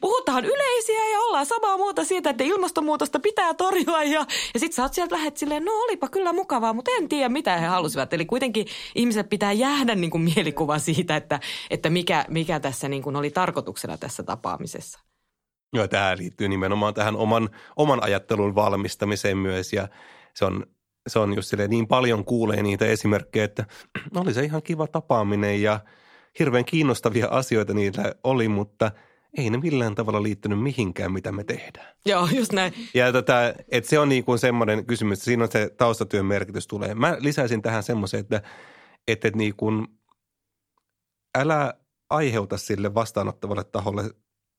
[0.00, 4.82] puhutaan yleisiä ja ollaan samaa muuta siitä, että ilmastonmuutosta pitää torjua ja, ja sitten sä
[4.82, 8.12] oot sieltä lähet silleen, no olipa kyllä mukavaa, mutta en tiedä mitä he halusivat.
[8.12, 13.02] Eli kuitenkin ihmiset pitää jäädä niin kuin mielikuva siitä, että, että mikä, mikä tässä niin
[13.02, 15.00] kuin oli tarkoituksena tässä tapaamisessa.
[15.72, 19.88] Joo, tämä liittyy nimenomaan tähän oman, oman ajattelun valmistamiseen myös ja
[20.34, 20.66] se on,
[21.06, 23.64] se on just silleen, niin paljon kuulee niitä esimerkkejä, että
[24.16, 25.80] oli se ihan kiva tapaaminen ja
[26.38, 28.90] hirveän kiinnostavia asioita niillä oli, mutta
[29.38, 31.96] ei ne millään tavalla liittynyt mihinkään, mitä me tehdään.
[32.06, 32.72] Joo, just näin.
[32.94, 33.34] Ja tota,
[33.68, 36.94] että se on niin kuin semmoinen kysymys, että siinä on se taustatyön merkitys tulee.
[36.94, 38.42] Mä lisäisin tähän semmoisen, että,
[39.08, 39.86] että niin kuin
[41.38, 41.74] älä
[42.10, 44.10] aiheuta sille vastaanottavalle taholle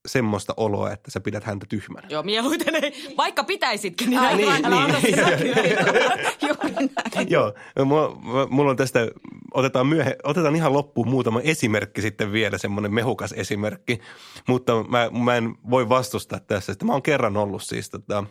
[0.07, 2.07] semmoista oloa, että sä pidät häntä tyhmänä.
[2.09, 3.13] Joo, mieluiten ei.
[3.17, 4.53] Vaikka pitäisitkin, niin, Ai, niin,
[5.03, 5.17] niin.
[7.33, 7.53] Joo,
[7.85, 8.17] mulla,
[8.49, 9.07] mulla on tästä,
[9.53, 13.99] otetaan, myöhe, otetaan ihan loppuun muutama esimerkki sitten vielä, semmoinen mehukas esimerkki.
[14.47, 18.23] Mutta mä, mä en voi vastustaa tässä, että mä oon kerran ollut siis tota,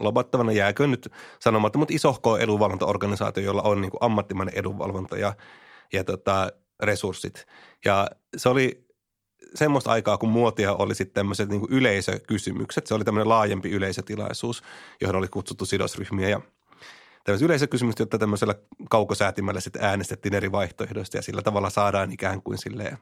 [0.00, 5.34] lobattavana jääkö nyt sanomatta, mutta isohko edunvalvontaorganisaatio, jolla on niin kuin ammattimainen edunvalvonta ja,
[5.92, 6.48] ja tota,
[6.82, 7.46] resurssit.
[7.84, 8.83] Ja se oli
[9.54, 12.86] semmoista aikaa, kun muotia oli sitten tämmöiset niin yleisökysymykset.
[12.86, 14.62] Se oli tämmöinen laajempi yleisötilaisuus,
[15.00, 16.40] johon oli kutsuttu sidosryhmiä ja
[17.24, 18.54] tämmöiset yleisökysymykset, jotta tämmöisellä
[18.90, 22.98] kaukosäätimällä sitten äänestettiin eri vaihtoehdoista ja sillä tavalla saadaan ikään kuin silleen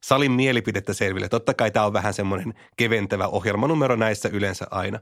[0.00, 1.28] salin mielipidettä selville.
[1.28, 4.98] Totta kai tämä on vähän semmoinen keventävä ohjelmanumero näissä yleensä aina.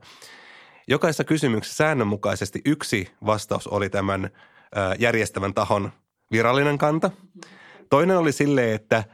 [0.89, 4.31] Jokaisessa kysymyksessä säännönmukaisesti yksi vastaus oli tämän
[4.99, 5.93] järjestävän tahon
[6.31, 7.11] virallinen kanta.
[7.91, 9.05] Toinen oli silleen, että–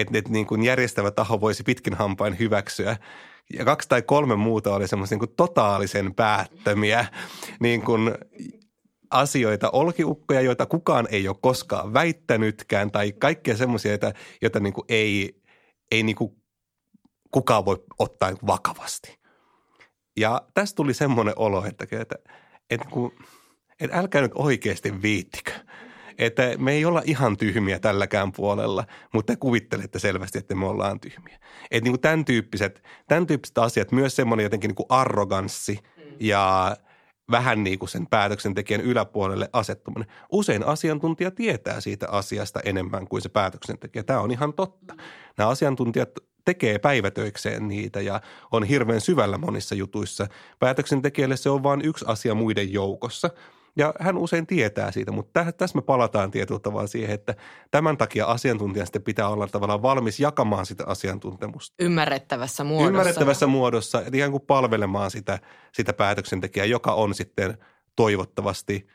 [0.00, 2.96] että, että niin kuin järjestävä taho voisi pitkin hampain hyväksyä.
[3.52, 7.06] Ja kaksi tai kolme muuta oli semmoisia niin kuin totaalisen päättömiä
[7.60, 8.14] niin kuin
[9.10, 14.84] asioita, olkiukkoja, joita kukaan ei ole koskaan väittänytkään tai kaikkea semmoisia, joita, joita niin kuin
[14.88, 15.42] ei,
[15.90, 16.32] ei niin kuin
[17.30, 19.18] kukaan voi ottaa vakavasti.
[20.16, 22.16] Ja tästä tuli semmoinen olo, että, että,
[22.70, 23.12] että, kun,
[23.80, 25.52] että älkää nyt oikeasti viittikö.
[26.18, 31.00] Että me ei olla ihan tyhmiä tälläkään puolella, mutta te kuvittelette selvästi, että me ollaan
[31.00, 31.38] tyhmiä.
[31.70, 35.78] Että niin kuin tämän, tyyppiset, tämän tyyppiset asiat, myös semmoinen jotenkin niin kuin arroganssi
[36.20, 36.76] ja
[37.30, 40.08] vähän niin kuin sen päätöksentekijän yläpuolelle asettuminen.
[40.32, 44.02] Usein asiantuntija tietää siitä asiasta enemmän kuin se päätöksentekijä.
[44.02, 44.94] Tämä on ihan totta.
[45.36, 46.08] Nämä asiantuntijat
[46.44, 48.20] tekee päivätöikseen niitä ja
[48.52, 50.26] on hirveän syvällä monissa jutuissa.
[50.58, 53.30] Päätöksentekijälle se on vain yksi asia muiden joukossa.
[53.76, 57.34] Ja hän usein tietää siitä, mutta tässä me palataan tietyllä tavalla siihen, että
[57.70, 61.74] tämän takia asiantuntijan sitten pitää olla tavallaan valmis jakamaan sitä asiantuntemusta.
[61.78, 62.88] Ymmärrettävässä muodossa.
[62.88, 65.38] Ymmärrettävässä muodossa, ikään kuin palvelemaan sitä,
[65.72, 67.58] sitä päätöksentekijää, joka on sitten
[67.96, 68.86] toivottavasti–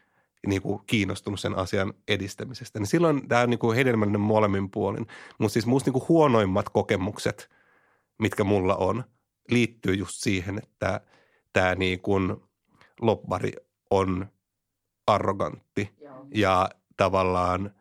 [0.47, 2.79] niin kuin kiinnostunut sen asian edistämisestä.
[2.79, 5.07] Niin silloin tämä on niin kuin hedelmällinen molemmin puolin.
[5.39, 7.49] Mutta siis musta niin kuin huonoimmat kokemukset,
[8.19, 9.03] mitkä mulla on,
[9.49, 11.01] liittyy just siihen, että
[11.53, 12.35] tämä niin kuin
[13.01, 13.51] lobbari
[13.89, 14.27] on
[15.07, 16.25] arrogantti Joo.
[16.35, 17.71] ja tavallaan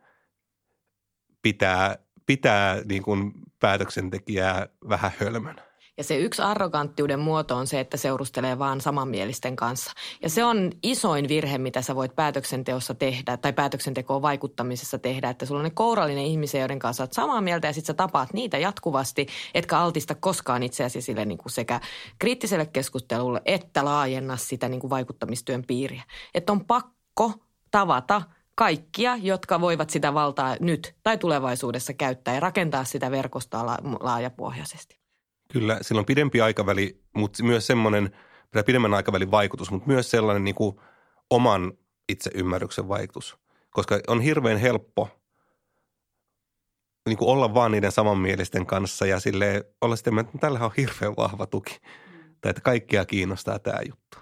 [1.41, 5.73] pitää, pitää niin kuin päätöksentekijää vähän hölmönä.
[5.97, 9.91] Ja se yksi arroganttiuden muoto on se, että seurustelee vaan samanmielisten kanssa.
[10.21, 15.29] Ja se on isoin virhe, mitä sä voit päätöksenteossa tehdä tai päätöksentekoon vaikuttamisessa tehdä.
[15.29, 18.33] Että sulla on ne kourallinen ihmisiä, joiden kanssa oot samaa mieltä ja sit sä tapaat
[18.33, 21.79] niitä jatkuvasti, etkä altista koskaan itseäsi sille niin kuin sekä
[22.19, 26.03] kriittiselle keskustelulle että laajenna sitä niin kuin vaikuttamistyön piiriä.
[26.33, 26.92] Että on pakko
[27.71, 28.21] tavata
[28.55, 33.65] kaikkia, jotka voivat sitä valtaa nyt tai tulevaisuudessa käyttää ja rakentaa sitä verkostoa
[33.99, 34.99] laajapohjaisesti.
[35.53, 38.15] Kyllä, sillä on pidempi aikaväli, mutta myös semmoinen
[38.65, 40.79] pidemmän aikavälin vaikutus, mutta myös sellainen niin kuin
[41.29, 41.73] oman
[42.09, 43.37] itseymmärryksen vaikutus.
[43.69, 45.09] Koska on hirveän helppo
[47.05, 51.15] niin kuin olla vaan niiden samanmielisten kanssa ja sille olla sitten, että tällähän on hirveän
[51.17, 51.79] vahva tuki.
[52.41, 54.17] Tai että kaikkia kiinnostaa tämä juttu.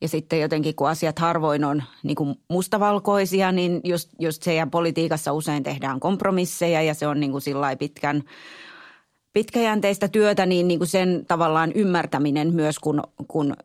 [0.00, 4.66] Ja sitten jotenkin, kun asiat harvoin on niin kuin mustavalkoisia, niin just, just se ja
[4.66, 7.42] politiikassa usein tehdään kompromisseja ja se on niin kuin
[7.78, 8.22] pitkän–
[9.36, 13.56] pitkäjänteistä työtä, niin, niin kuin sen tavallaan ymmärtäminen myös, kun, kun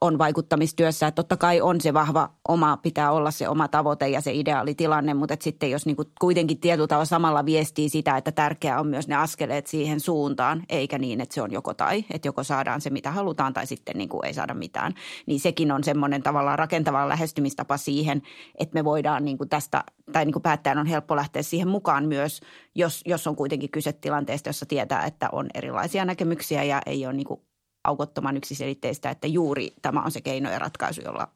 [0.00, 1.06] on vaikuttamistyössä.
[1.06, 5.14] Että totta kai on se vahva oma, pitää olla se oma tavoite ja se ideaalitilanne,
[5.14, 8.86] mutta että sitten jos niin kuin kuitenkin tietyllä tavalla samalla viestii sitä, että tärkeää on
[8.86, 12.80] myös ne askeleet siihen suuntaan, eikä niin, että se on joko tai, että joko saadaan
[12.80, 14.94] se mitä halutaan tai sitten niin kuin ei saada mitään.
[15.26, 18.22] Niin sekin on semmoinen tavallaan rakentava lähestymistapa siihen,
[18.58, 22.04] että me voidaan niin kuin tästä, tai niin kuin päättäjän on helppo lähteä siihen mukaan
[22.04, 22.40] myös,
[22.74, 27.12] jos, jos on kuitenkin kyse tilanteesta, jossa tietää, että on erilaisia näkemyksiä ja ei ole
[27.12, 27.40] niin kuin
[27.84, 31.28] aukottoman yksiselitteistä, että juuri tämä on se keino ja ratkaisu, jolla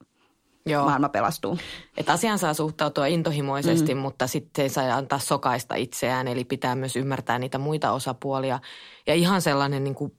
[0.66, 0.84] Joo.
[0.84, 1.58] maailma pelastuu.
[1.96, 4.00] Että asiaan saa suhtautua intohimoisesti, mm.
[4.00, 8.60] mutta sitten saa antaa sokaista itseään, eli pitää myös ymmärtää niitä muita osapuolia.
[9.06, 10.12] Ja ihan sellainen niin kuin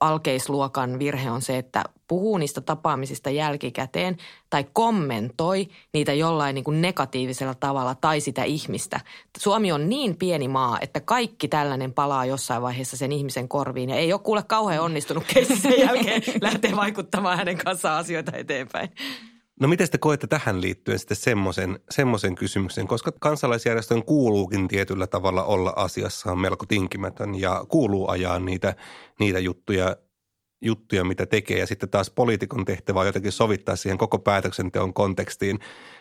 [0.00, 4.16] alkeisluokan virhe on se, että puhuu niistä tapaamisista jälkikäteen
[4.50, 9.00] tai kommentoi niitä jollain niin kuin negatiivisella tavalla tai sitä ihmistä.
[9.38, 13.96] Suomi on niin pieni maa, että kaikki tällainen palaa jossain vaiheessa sen ihmisen korviin ja
[13.96, 18.88] ei ole kuule kauhean onnistunut keissi sen jälkeen lähteä vaikuttamaan hänen kanssaan asioita eteenpäin.
[19.60, 25.44] No miten te koette tähän liittyen sitten semmoisen, semmoisen kysymyksen, koska kansalaisjärjestön kuuluukin tietyllä tavalla
[25.44, 28.74] olla asiassaan melko tinkimätön ja kuuluu ajaa niitä,
[29.20, 29.96] niitä juttuja,
[30.60, 31.58] juttuja, mitä tekee.
[31.58, 35.58] Ja sitten taas poliitikon tehtävä on jotenkin sovittaa siihen koko päätöksenteon kontekstiin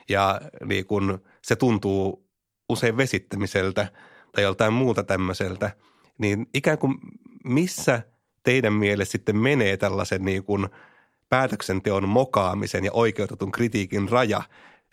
[0.09, 2.29] ja niin kun se tuntuu
[2.69, 3.87] usein vesittämiseltä
[4.31, 5.71] tai joltain muuta tämmöiseltä,
[6.17, 6.95] niin ikään kuin
[7.43, 8.01] missä
[8.43, 10.67] teidän mielestä sitten menee tällaisen niin kuin–
[11.35, 14.41] päätöksenteon mokaamisen ja oikeutetun kritiikin raja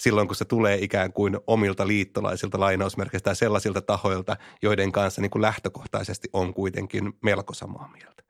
[0.01, 5.31] silloin, kun se tulee ikään kuin omilta liittolaisilta lainausmerkeistä tai sellaisilta tahoilta, joiden kanssa niin
[5.31, 8.23] kuin lähtökohtaisesti on kuitenkin melko samaa mieltä.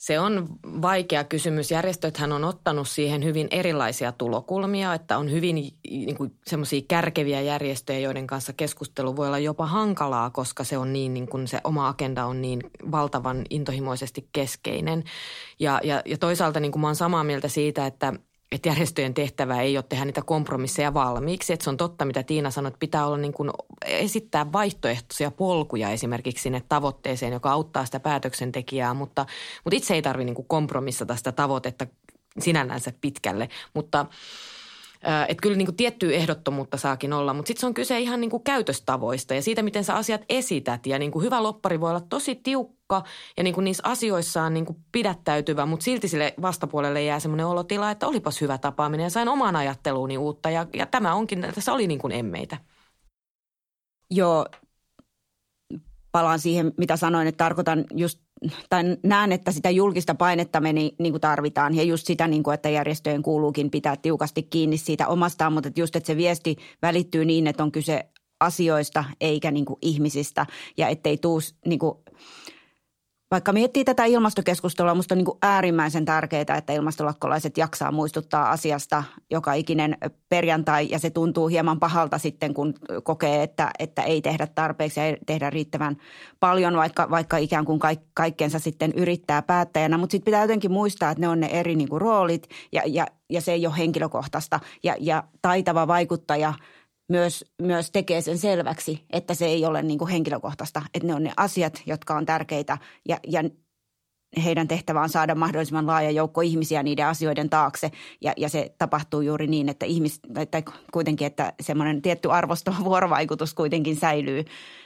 [0.00, 1.70] Se on vaikea kysymys.
[1.70, 5.56] Järjestöthän on ottanut siihen hyvin erilaisia tulokulmia, että on hyvin
[5.90, 10.92] niin kuin, semmoisia kärkeviä järjestöjä, joiden kanssa keskustelu voi olla jopa hankalaa, koska se on
[10.92, 15.04] niin, niin kuin se oma agenda on niin valtavan intohimoisesti keskeinen.
[15.58, 18.12] Ja, ja, ja toisaalta niin kuin mä oon samaa mieltä siitä, että–
[18.52, 21.52] että järjestöjen tehtävä ei ole tehdä niitä kompromisseja valmiiksi.
[21.52, 23.50] Että se on totta, mitä Tiina sanoi, että pitää olla niin kuin
[23.86, 29.26] esittää vaihtoehtoisia polkuja esimerkiksi sinne tavoitteeseen, joka auttaa sitä päätöksentekijää, mutta,
[29.64, 31.86] mutta itse ei tarvitse niin kompromissata sitä tavoitetta
[32.38, 33.48] sinällänsä pitkälle.
[33.74, 34.06] Mutta
[35.28, 38.30] Että kyllä niin kuin tiettyä ehdottomuutta saakin olla, mutta sitten se on kyse ihan niin
[38.30, 40.86] kuin käytöstavoista ja siitä, miten sä asiat esität.
[40.86, 42.79] Ja niin kuin hyvä loppari voi olla tosi tiukka
[43.36, 47.90] ja niin kuin niissä asioissaan niin kuin pidättäytyvä, mutta silti sille vastapuolelle jää semmoinen olotila,
[47.90, 49.04] että olipas hyvä tapaaminen.
[49.04, 50.50] Ja sain omaan ajatteluuni uutta.
[50.50, 52.56] Ja, ja tämä onkin, tässä oli niin kuin emmeitä.
[54.10, 54.46] Joo,
[56.12, 58.20] palaan siihen, mitä sanoin, että tarkoitan just
[58.70, 61.74] tai näen, että sitä julkista painetta me niin, niin kuin tarvitaan.
[61.74, 65.96] Ja just sitä, niin kuin, että järjestöjen kuuluukin pitää tiukasti kiinni siitä omastaan, mutta just,
[65.96, 68.10] että se viesti välittyy niin, että on kyse
[68.40, 70.46] asioista eikä niin kuin ihmisistä.
[70.76, 71.94] Ja ettei tuu niin kuin,
[73.30, 79.52] vaikka miettii tätä ilmastokeskustelua, minusta on niin äärimmäisen tärkeää, että ilmastolakkolaiset jaksaa muistuttaa asiasta joka
[79.52, 79.96] ikinen
[80.28, 85.06] perjantai ja se tuntuu hieman pahalta sitten, kun kokee, että, että ei tehdä tarpeeksi ja
[85.06, 85.96] ei tehdä riittävän
[86.40, 89.98] paljon, vaikka, vaikka ikään kuin kaik, kaikkensa sitten yrittää päättäjänä.
[89.98, 93.40] Mutta sitten pitää jotenkin muistaa, että ne on ne eri niin roolit ja, ja, ja
[93.40, 96.54] se ei ole henkilökohtaista ja, ja taitava vaikuttaja–
[97.10, 101.22] myös, myös tekee sen selväksi, että se ei ole niin kuin henkilökohtaista, että ne on
[101.22, 103.42] ne asiat, jotka on tärkeitä ja, ja
[104.44, 107.90] heidän tehtävä on saada mahdollisimman laaja joukko ihmisiä niiden asioiden taakse.
[108.20, 113.54] Ja, ja se tapahtuu juuri niin, että ihmis, tai kuitenkin, että semmoinen tietty arvostava vuorovaikutus
[113.54, 114.44] kuitenkin säilyy,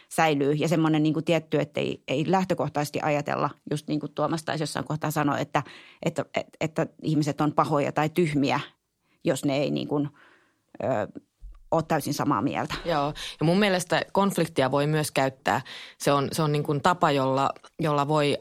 [0.09, 0.53] säilyy.
[0.53, 4.62] Ja semmoinen niin kuin tietty, että ei, ei lähtökohtaisesti ajatella, just niin kuin Tuomas taisi
[4.62, 5.62] jossain kohtaa sanoa, että,
[6.03, 8.61] että, että, että ihmiset on pahoja tai tyhmiä,
[9.25, 10.09] jos ne ei niin kuin,
[10.85, 11.20] ö,
[11.75, 12.75] ole täysin samaa mieltä.
[12.85, 15.61] Joo, ja mun mielestä konfliktia voi myös käyttää.
[15.99, 17.51] Se on, se on niin kuin tapa, jolla,
[17.81, 18.39] jolla voi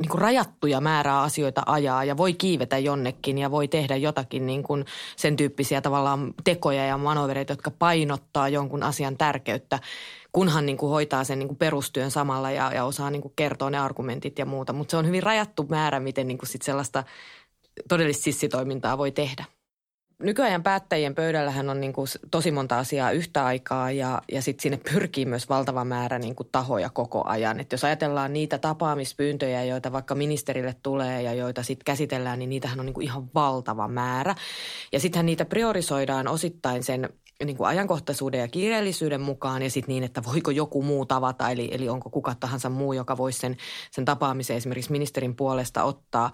[0.00, 4.62] niin kuin rajattuja määrää asioita ajaa ja voi kiivetä jonnekin ja voi tehdä jotakin niin
[4.62, 4.84] kuin
[5.16, 9.78] sen tyyppisiä tavallaan tekoja ja manovereita, jotka painottaa jonkun asian tärkeyttä,
[10.32, 13.70] kunhan niin kuin hoitaa sen niin kuin perustyön samalla ja, ja osaa niin kuin kertoa
[13.70, 14.72] ne argumentit ja muuta.
[14.72, 17.04] Mutta se on hyvin rajattu määrä, miten niin kuin sit sellaista
[17.88, 19.44] todellista sissitoimintaa voi tehdä
[20.18, 24.80] nykyajan päättäjien pöydällähän on niin kuin tosi monta asiaa yhtä aikaa ja, ja sitten sinne
[24.92, 27.60] pyrkii myös valtava määrä niin kuin tahoja koko ajan.
[27.60, 32.80] Et jos ajatellaan niitä tapaamispyyntöjä, joita vaikka ministerille tulee ja joita sitten käsitellään, niin niitähän
[32.80, 34.34] on niin kuin ihan valtava määrä.
[34.92, 37.08] Ja sittenhän niitä priorisoidaan osittain sen
[37.44, 41.68] niin kuin ajankohtaisuuden ja kiireellisyyden mukaan ja sitten niin, että voiko joku muu tavata, eli,
[41.72, 43.56] eli onko kuka tahansa muu, joka voisi sen,
[43.90, 46.32] sen tapaamisen esimerkiksi ministerin puolesta ottaa.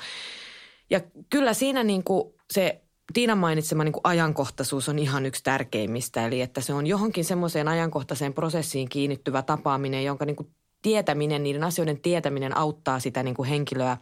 [0.90, 2.81] Ja kyllä siinä niin kuin se
[3.12, 7.68] Tiinan mainitsema niin kuin ajankohtaisuus on ihan yksi tärkeimmistä, eli että se on johonkin semmoiseen
[7.68, 13.48] ajankohtaiseen prosessiin kiinnittyvä tapaaminen, jonka niin kuin tietäminen, niiden asioiden tietäminen auttaa sitä niin kuin
[13.48, 13.96] henkilöä,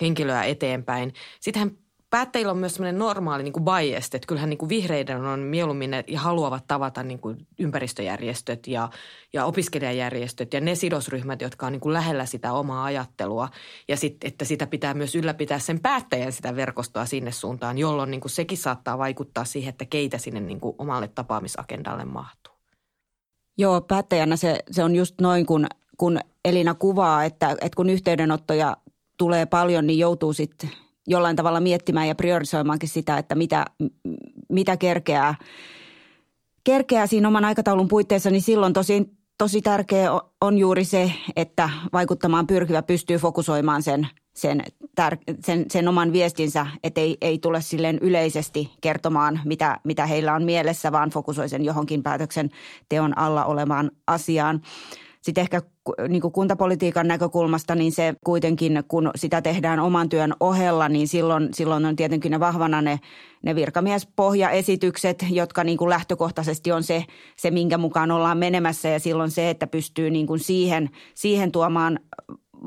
[0.00, 1.14] henkilöä eteenpäin.
[1.40, 1.70] Sittenhän
[2.10, 5.90] päättäjillä on myös semmoinen normaali niin kuin bias, että kyllähän niin kuin vihreiden on mieluummin
[6.06, 8.90] ja haluavat tavata niin kuin ympäristöjärjestöt ja,
[9.32, 13.48] ja opiskelijajärjestöt ja ne sidosryhmät, jotka on niin kuin lähellä sitä omaa ajattelua.
[13.88, 18.20] Ja sitten, että sitä pitää myös ylläpitää sen päättäjän sitä verkostoa sinne suuntaan, jolloin niin
[18.20, 22.54] kuin sekin saattaa vaikuttaa siihen, että keitä sinne niin kuin omalle tapaamisagendalle mahtuu.
[23.58, 28.76] Joo, päättäjänä se, se on just noin, kun, kun Elina kuvaa, että, että kun yhteydenottoja
[29.16, 30.70] tulee paljon, niin joutuu sitten–
[31.10, 33.66] jollain tavalla miettimään ja priorisoimaankin sitä, että mitä,
[34.48, 35.34] mitä kerkeää,
[36.64, 42.46] kerkeää siinä oman aikataulun puitteissa, niin silloin tosi, tosi tärkeä on juuri se, että vaikuttamaan
[42.46, 44.62] pyrkivä pystyy fokusoimaan sen, sen,
[44.94, 50.34] tär, sen, sen oman viestinsä, että ei, ei tule silleen yleisesti kertomaan, mitä, mitä heillä
[50.34, 54.60] on mielessä, vaan fokusoi sen johonkin päätöksenteon alla olemaan asiaan.
[55.22, 55.62] Sitten ehkä
[56.08, 61.48] niin kuin kuntapolitiikan näkökulmasta, niin se kuitenkin, kun sitä tehdään oman työn ohella, niin silloin,
[61.54, 63.00] silloin on tietenkin ne vahvana ne,
[63.42, 67.04] ne virkamiespohjaesitykset, jotka niin kuin lähtökohtaisesti on se,
[67.36, 68.88] se, minkä mukaan ollaan menemässä.
[68.88, 72.00] Ja silloin se, että pystyy niin kuin siihen, siihen tuomaan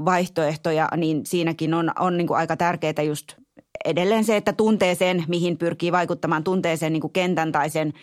[0.06, 3.43] vaihtoehtoja, niin siinäkin on, on niin kuin aika tärkeää just
[3.86, 7.94] edelleen se, että tuntee sen, mihin pyrkii vaikuttamaan, tuntee sen niin kuin kentän tai sen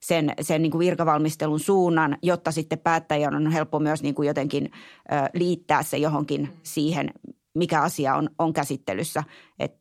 [0.00, 4.70] sen, sen niin kuin virkavalmistelun suunnan, jotta sitten päättäjän on helppo myös niin kuin jotenkin
[4.72, 7.10] ö, liittää se johonkin siihen,
[7.54, 9.24] mikä asia on, on käsittelyssä.
[9.58, 9.74] Et,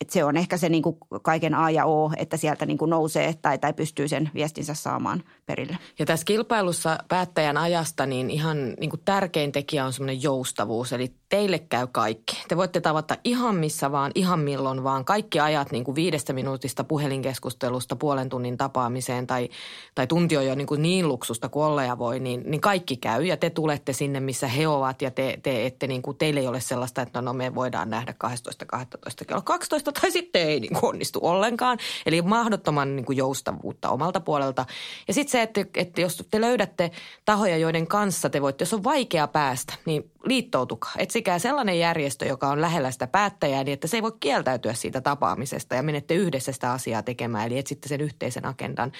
[0.00, 2.90] et se on ehkä se niin kuin kaiken A ja O, että sieltä niin kuin
[2.90, 5.78] nousee tai, tai pystyy sen viestinsä saamaan perille.
[5.98, 11.14] Ja tässä kilpailussa päättäjän ajasta niin ihan niin kuin tärkein tekijä on semmoinen joustavuus, eli
[11.28, 12.44] teille käy kaikki.
[12.48, 15.04] Te voitte tavata ihan missä vaan, ihan milloin vaan.
[15.04, 19.48] Kaikki ajat niin kuin viidestä minuutista puhelinkeskustelusta puolen tunnin tapaamiseen tai,
[19.94, 22.96] tai tunti on jo niin, kuin niin luksusta kuin olla ja voi, niin, niin kaikki
[22.96, 23.24] käy.
[23.24, 26.48] Ja te tulette sinne, missä he ovat ja te, te ette, niin kuin, teille ei
[26.48, 29.24] ole sellaista, että no, no me voidaan nähdä 12.12.
[29.26, 31.78] kello 12 onnistu tai sitten ei niin kuin onnistu ollenkaan.
[32.06, 34.66] Eli mahdottoman niin kuin joustavuutta omalta puolelta.
[35.08, 36.90] Ja sitten se, että, että jos te löydätte
[37.24, 40.92] tahoja, joiden kanssa te voitte, jos on vaikea päästä, niin liittoutukaa.
[40.98, 45.00] Etsikää sellainen järjestö, joka on lähellä sitä päättäjää, niin että se ei voi kieltäytyä siitä
[45.00, 47.46] tapaamisesta ja menette yhdessä sitä asiaa tekemään.
[47.46, 48.92] Eli etsitte sen yhteisen agendan.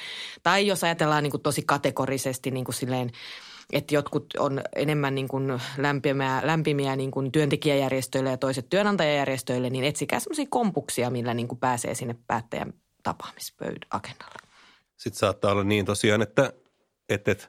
[0.43, 3.11] Tai jos ajatellaan niin kuin tosi kategorisesti niin kuin silleen–
[3.73, 9.85] että jotkut on enemmän niin kuin lämpimiä, lämpimiä niin kuin työntekijäjärjestöille ja toiset työnantajajärjestöille, niin
[9.85, 14.49] etsikää sellaisia kompuksia, millä niin kuin pääsee sinne päättäjän tapaamispöydän agendalle.
[14.97, 16.53] Sitten saattaa olla niin tosiaan, että,
[17.09, 17.49] että, että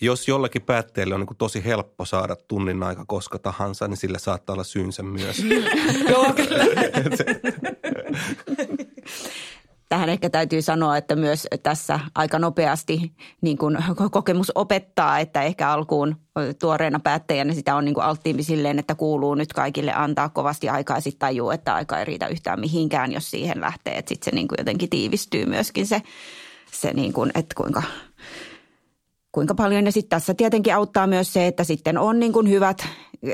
[0.00, 4.54] jos jollakin päättäjälle on niin tosi helppo saada tunnin aika koska tahansa, niin sillä saattaa
[4.54, 5.44] olla syynsä myös.
[6.10, 6.64] Joo, kyllä.
[9.92, 13.78] Tähän ehkä täytyy sanoa, että myös tässä aika nopeasti niin kuin
[14.10, 16.16] kokemus opettaa, että ehkä alkuun
[16.60, 20.96] tuoreena päättäjänä sitä on niin kuin alttiimpi silleen, että kuuluu nyt kaikille antaa kovasti aikaa
[20.96, 23.98] ja sitten tajuu, että aika ei riitä yhtään mihinkään, jos siihen lähtee.
[23.98, 26.02] Että sitten se niin kuin jotenkin tiivistyy myöskin se,
[26.72, 27.82] se niin kuin, että kuinka–
[29.32, 29.84] kuinka paljon.
[29.84, 32.86] Ja sitten tässä tietenkin auttaa myös se, että sitten on niin kuin hyvät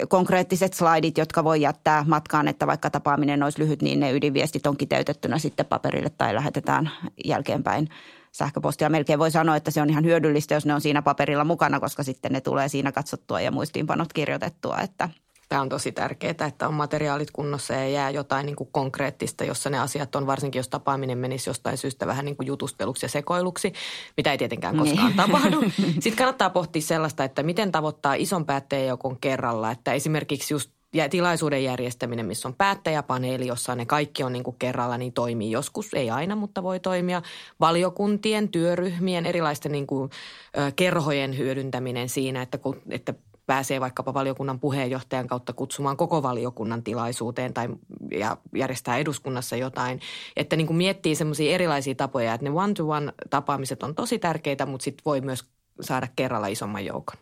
[0.08, 4.76] konkreettiset slaidit, jotka voi jättää matkaan, että vaikka tapaaminen olisi lyhyt, niin ne ydinviestit on
[4.76, 6.90] kiteytettynä sitten paperille tai lähetetään
[7.24, 7.88] jälkeenpäin
[8.32, 8.88] sähköpostia.
[8.88, 12.02] Melkein voi sanoa, että se on ihan hyödyllistä, jos ne on siinä paperilla mukana, koska
[12.02, 15.08] sitten ne tulee siinä katsottua ja muistiinpanot kirjoitettua, että–
[15.48, 19.70] Tämä on tosi tärkeää, että on materiaalit kunnossa ja jää jotain niin kuin konkreettista, jossa
[19.70, 23.72] ne asiat on, varsinkin jos tapaaminen menisi jostain syystä vähän niin kuin jutusteluksi ja sekoiluksi,
[24.16, 24.84] mitä ei tietenkään niin.
[24.84, 25.16] koskaan niin.
[25.26, 25.64] tapahdu.
[26.00, 31.64] Sitten kannattaa pohtia sellaista, että miten tavoittaa ison päättäjäjoukon kerralla, että esimerkiksi just ja tilaisuuden
[31.64, 36.10] järjestäminen, missä on päättäjäpaneeli, jossa ne kaikki on niin kuin kerralla, niin toimii joskus, ei
[36.10, 37.22] aina, mutta voi toimia.
[37.60, 40.10] Valiokuntien, työryhmien, erilaisten niin kuin,
[40.58, 43.14] ö, kerhojen hyödyntäminen siinä, että, kun, että
[43.48, 47.68] pääsee vaikkapa valiokunnan puheenjohtajan kautta kutsumaan koko valiokunnan tilaisuuteen tai
[48.10, 50.00] ja järjestää eduskunnassa jotain.
[50.36, 54.84] Että niin kuin miettii semmoisia erilaisia tapoja, että ne one-to-one tapaamiset on tosi tärkeitä, mutta
[54.84, 55.44] sitten voi myös
[55.80, 57.16] saada kerralla isomman joukon.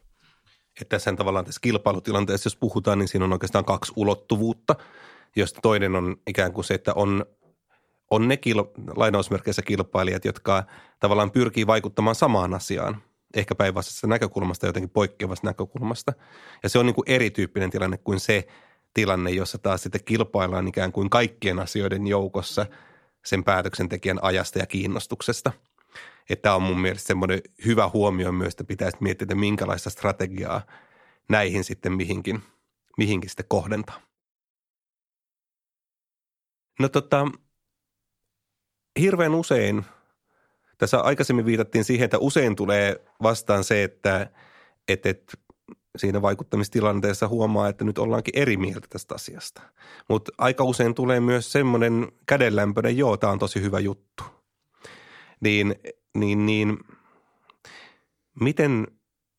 [0.81, 4.75] Että tässä tavallaan tässä kilpailutilanteessa, jos puhutaan, niin siinä on oikeastaan kaksi ulottuvuutta,
[5.37, 7.27] josta toinen on ikään kuin se, että on,
[8.11, 8.65] on ne kil,
[8.97, 10.65] lainausmerkeissä kilpailijat, jotka
[11.01, 13.03] tavallaan pyrkii vaikuttamaan samaan asiaan–
[13.35, 16.13] ehkä päinvastaisesta näkökulmasta, jotenkin poikkeavasta näkökulmasta.
[16.63, 18.47] Ja se on niin kuin erityyppinen tilanne kuin se
[18.95, 22.67] tilanne, jossa taas sitten kilpaillaan ikään kuin kaikkien asioiden joukossa
[23.25, 25.53] sen päätöksentekijän ajasta ja kiinnostuksesta.
[26.31, 30.63] Että on mun mielestä semmoinen hyvä huomio myös, että pitäisi miettiä, että minkälaista strategiaa
[31.29, 32.43] näihin sitten mihinkin,
[32.99, 34.01] mihinkin sitten kohdentaa.
[36.81, 37.27] No tota,
[39.01, 39.85] hirveän usein–
[40.79, 44.31] tässä aikaisemmin viitattiin siihen, että usein tulee vastaan se, että,
[44.89, 45.33] että, että
[45.97, 49.63] siinä vaikuttamistilanteessa huomaa, että nyt ollaankin eri mieltä tästä asiasta.
[50.09, 54.25] Mutta aika usein tulee myös semmoinen kädenlämpöinen, joo, tämä on tosi hyvä juttu.
[55.41, 55.75] Niin,
[56.15, 56.79] niin, niin
[58.41, 58.87] miten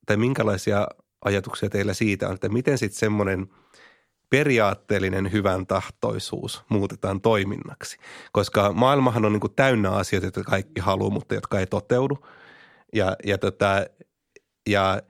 [0.06, 0.88] tai minkälaisia
[1.26, 3.48] ajatuksia teillä siitä on, että miten sitten semmoinen–
[4.30, 7.98] periaatteellinen hyvän tahtoisuus muutetaan toiminnaksi.
[8.32, 12.18] Koska maailmahan on niin kuin täynnä asioita, joita kaikki haluaa, mutta jotka ei toteudu.
[12.94, 13.86] Ja, ja, tota,
[14.70, 15.02] ja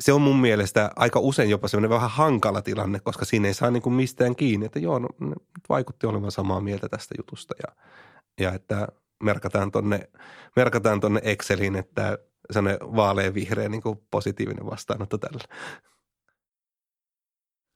[0.00, 3.70] se on mun mielestä aika usein jopa semmoinen vähän hankala tilanne, koska siinä ei saa
[3.70, 5.08] niin kuin mistään kiinni, että joo, no,
[5.68, 7.74] vaikutti olevan samaa mieltä tästä jutusta ja,
[8.40, 8.88] ja että
[9.22, 10.10] merkataan tonne,
[10.56, 12.18] merkataan tonne Exceliin, että
[12.50, 15.44] sellainen vaalean-vihreä niin kuin positiivinen vastaanotto tällä.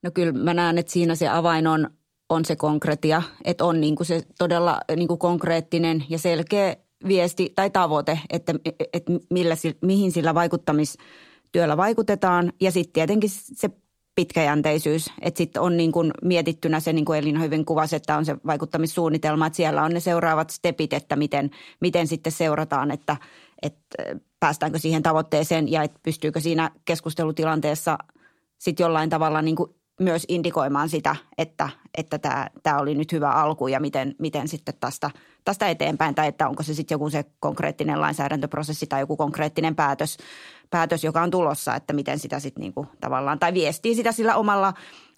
[0.06, 1.90] No kyllä mä näen, että siinä se avain on,
[2.28, 6.76] on se konkretia, että on niin kuin se todella niin kuin konkreettinen ja selkeä
[7.08, 8.54] viesti tai tavoite, että,
[8.92, 12.52] että millä, mihin sillä vaikuttamistyöllä vaikutetaan.
[12.60, 13.70] Ja sitten tietenkin se
[14.14, 18.24] pitkäjänteisyys, että sitten on niin kuin mietittynä se, niin kuin Elina hyvin kuvasi, että on
[18.24, 21.50] se vaikuttamissuunnitelma, että siellä on ne seuraavat stepit, että miten,
[21.80, 23.16] miten sitten seurataan, että,
[23.62, 23.96] että
[24.40, 27.98] päästäänkö siihen tavoitteeseen ja että pystyykö siinä keskustelutilanteessa
[28.58, 29.70] sitten jollain tavalla niin kuin
[30.00, 31.68] myös indikoimaan sitä, että,
[31.98, 35.10] että tämä, tämä oli nyt hyvä alku ja miten, miten sitten tästä,
[35.44, 40.16] tästä eteenpäin tai että onko se sitten joku se konkreettinen lainsäädäntöprosessi tai joku konkreettinen päätös,
[40.70, 44.74] päätös joka on tulossa, että miten sitä sitten niinku tavallaan tai viestii sitä sillä omalla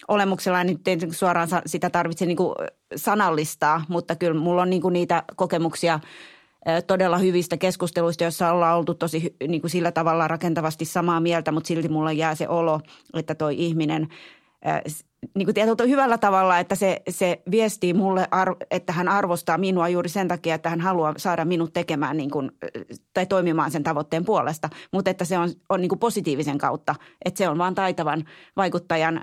[0.07, 0.63] olemuksella.
[0.63, 2.55] Nyt ei suoraan sitä tarvitse niinku
[2.95, 5.99] sanallistaa, mutta kyllä mulla on niinku niitä kokemuksia
[6.87, 11.67] todella hyvistä keskusteluista, joissa ollaan oltu tosi niin kuin sillä tavalla rakentavasti samaa mieltä, mutta
[11.67, 12.81] silti mulla jää se olo,
[13.13, 14.07] että toi ihminen–
[15.35, 18.27] niin kuin tietyllä hyvällä tavalla, että se, se viestii mulle,
[18.71, 22.51] että hän arvostaa minua juuri sen takia, että hän haluaa saada minut tekemään niin kuin,
[23.13, 26.95] tai toimimaan sen tavoitteen puolesta, mutta että se on, on niin kuin positiivisen kautta,
[27.25, 29.21] että se on vaan taitavan vaikuttajan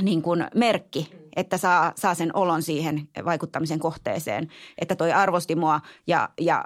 [0.00, 5.80] niin kuin merkki, että saa, saa sen olon siihen vaikuttamisen kohteeseen, että toi arvosti mua
[6.06, 6.64] ja, ja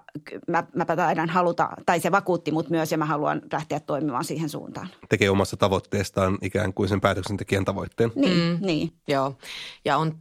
[0.48, 4.48] mä, mäpä taidan haluta, tai se vakuutti mut myös ja mä haluan lähteä toimimaan siihen
[4.48, 4.88] suuntaan.
[5.08, 8.12] Tekee omassa tavoitteestaan ikään kuin sen päätöksentekijän tavoitteen.
[8.14, 8.66] Niin, mm.
[8.66, 8.92] niin.
[9.08, 9.36] Joo,
[9.84, 10.18] ja on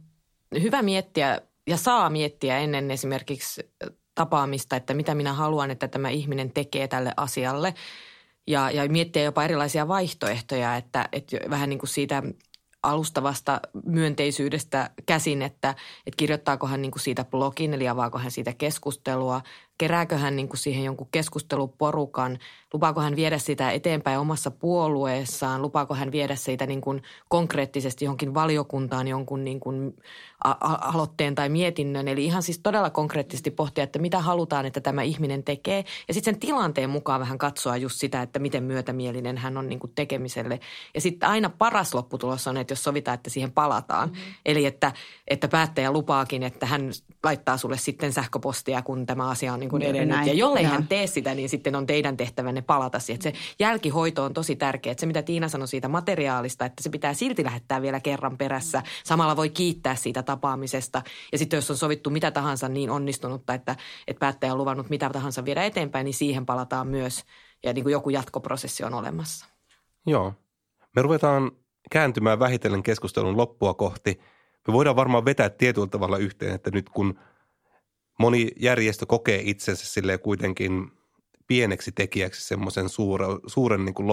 [0.62, 3.72] hyvä miettiä ja saa miettiä ennen esimerkiksi
[4.14, 7.74] tapaamista, että mitä minä haluan, että tämä ihminen tekee tälle asialle.
[8.46, 12.22] Ja, ja miettiä jopa erilaisia vaihtoehtoja, että, että vähän niin kuin siitä
[12.86, 15.70] alustavasta myönteisyydestä käsin, että,
[16.06, 19.40] että kirjoittaako hän niin kuin siitä blogin, eli avaako hän siitä keskustelua,
[19.78, 22.38] kerääkö hän niin kuin siihen jonkun keskusteluporukan,
[22.72, 28.34] lupaako hän viedä sitä eteenpäin omassa puolueessaan, lupaako hän viedä siitä niin kuin konkreettisesti johonkin
[28.34, 29.96] valiokuntaan jonkun niin kuin
[30.80, 32.08] aloitteen tai mietinnön.
[32.08, 35.84] Eli ihan siis todella konkreettisesti pohtia, että mitä halutaan, että tämä ihminen tekee.
[36.08, 39.78] Ja sitten sen tilanteen mukaan vähän katsoa just sitä, että miten myötämielinen hän on niin
[39.78, 40.60] kuin tekemiselle.
[40.94, 44.08] Ja sitten aina paras lopputulos on, että jos sovitaan, että siihen palataan.
[44.08, 44.34] Mm-hmm.
[44.46, 44.92] Eli että,
[45.28, 46.90] että päättäjä lupaakin, että hän
[47.24, 50.16] laittaa sulle sitten sähköpostia, kun tämä asia on niin kuin edennyt.
[50.16, 50.28] Näin.
[50.28, 50.68] Ja jollei ja.
[50.68, 53.22] hän tee sitä, niin sitten on teidän tehtävänne palata siihen.
[53.22, 54.92] Se jälkihoito on tosi tärkeä.
[54.92, 58.82] Että se, mitä Tiina sanoi siitä materiaalista, että se pitää silti lähettää vielä kerran perässä.
[59.04, 61.02] Samalla voi kiittää siitä tapaamisesta.
[61.32, 63.76] Ja sitten jos on sovittu mitä tahansa niin onnistunutta, että,
[64.06, 67.24] että päättäjä on luvannut mitä tahansa viedä eteenpäin, niin siihen palataan myös.
[67.64, 69.46] Ja niin kuin joku jatkoprosessi on olemassa.
[70.06, 70.34] Joo.
[70.96, 71.50] Me ruvetaan
[71.90, 74.20] kääntymään vähitellen keskustelun loppua kohti.
[74.68, 77.18] Me voidaan varmaan vetää tietyllä tavalla yhteen, että nyt kun
[78.18, 80.92] moni järjestö kokee itsensä silleen kuitenkin
[81.46, 84.08] pieneksi tekijäksi semmoisen suuren, suuren niin kuin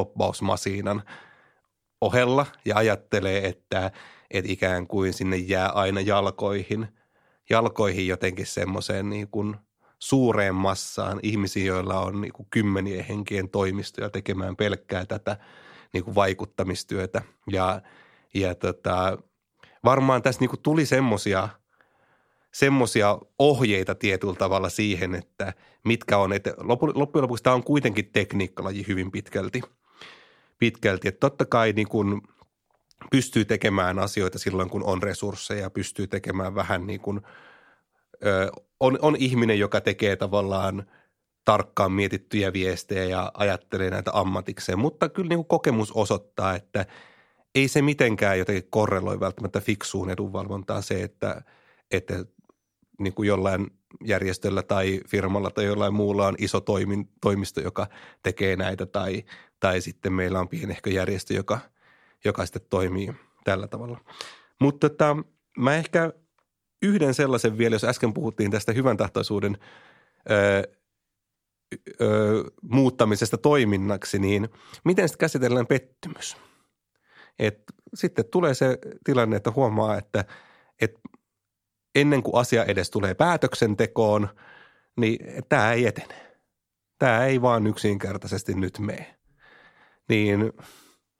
[2.05, 3.91] ohella ja ajattelee, että,
[4.31, 6.87] että ikään kuin sinne jää aina jalkoihin,
[7.49, 9.55] jalkoihin jotenkin semmoiseen niin kuin
[9.99, 15.37] suureen massaan ihmisiä, joilla on niin kuin kymmenien henkien toimistoja tekemään pelkkää tätä–
[15.93, 17.21] niin kuin vaikuttamistyötä.
[17.51, 17.81] Ja,
[18.33, 19.17] ja tota,
[19.83, 21.49] varmaan tässä niin kuin tuli semmoisia
[22.53, 28.85] semmoisia ohjeita tietyllä tavalla siihen, että mitkä on, että loppujen lopuksi tämä on kuitenkin tekniikkalaji
[28.87, 29.61] hyvin pitkälti.
[30.63, 31.07] Pitkälti.
[31.07, 32.21] Että totta kai niin kuin
[33.11, 37.21] pystyy tekemään asioita silloin, kun on resursseja, pystyy tekemään vähän niin kuin,
[38.25, 40.83] ö, on, on ihminen, joka tekee tavallaan–
[41.45, 44.79] tarkkaan mietittyjä viestejä ja ajattelee näitä ammatikseen.
[44.79, 46.85] Mutta kyllä niin kuin kokemus osoittaa, että
[47.55, 51.41] ei se mitenkään jotenkin korreloi välttämättä fiksuun edunvalvontaan se, että,
[51.91, 52.25] että
[52.99, 53.67] niin kuin jollain
[54.05, 57.87] järjestöllä tai firmalla tai jollain muulla on iso toimin, toimisto, joka
[58.23, 59.23] tekee näitä tai,
[59.63, 61.59] tai sitten meillä on pienehkö järjestö, joka,
[62.25, 63.99] joka sitten toimii tällä tavalla.
[64.61, 65.17] Mutta tota,
[65.57, 66.13] mä ehkä
[66.81, 69.57] yhden sellaisen vielä, jos äsken puhuttiin tästä hyvän tahtoisuuden
[70.31, 70.63] ö,
[72.01, 74.49] ö, muuttamisesta toiminnaksi, niin
[74.85, 76.37] miten sitten käsitellään pettymys?
[77.39, 80.25] Et sitten tulee se tilanne, että huomaa, että,
[80.81, 80.99] että
[81.95, 84.29] ennen kuin asia edes tulee päätöksentekoon,
[84.97, 86.15] niin tämä ei etene.
[86.99, 89.22] Tämä ei vaan yksinkertaisesti nyt mene.
[90.09, 90.53] Niin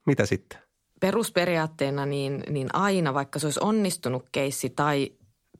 [0.05, 0.59] mitä sitten?
[0.99, 5.11] Perusperiaatteena niin, niin aina, vaikka se olisi onnistunut keissi tai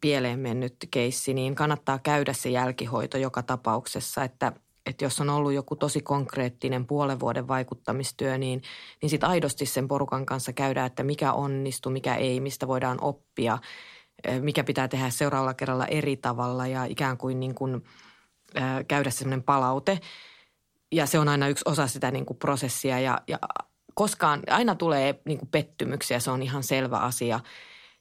[0.02, 4.54] pieleen mennyt keissi, niin kannattaa käydä se jälkihoito joka tapauksessa, että
[4.86, 8.62] että jos on ollut joku tosi konkreettinen puolen vuoden vaikuttamistyö, niin,
[9.02, 13.58] niin sitten aidosti sen porukan kanssa käydään, että mikä onnistuu, mikä ei, mistä voidaan oppia,
[14.40, 17.84] mikä pitää tehdä seuraavalla kerralla eri tavalla ja ikään kuin, niin kuin
[18.58, 20.00] äh, käydä semmoinen palaute.
[20.94, 23.40] Ja se on aina yksi osa sitä niin kuin prosessia ja, ja
[23.94, 27.40] koskaan, aina tulee niin kuin pettymyksiä, se on ihan selvä asia.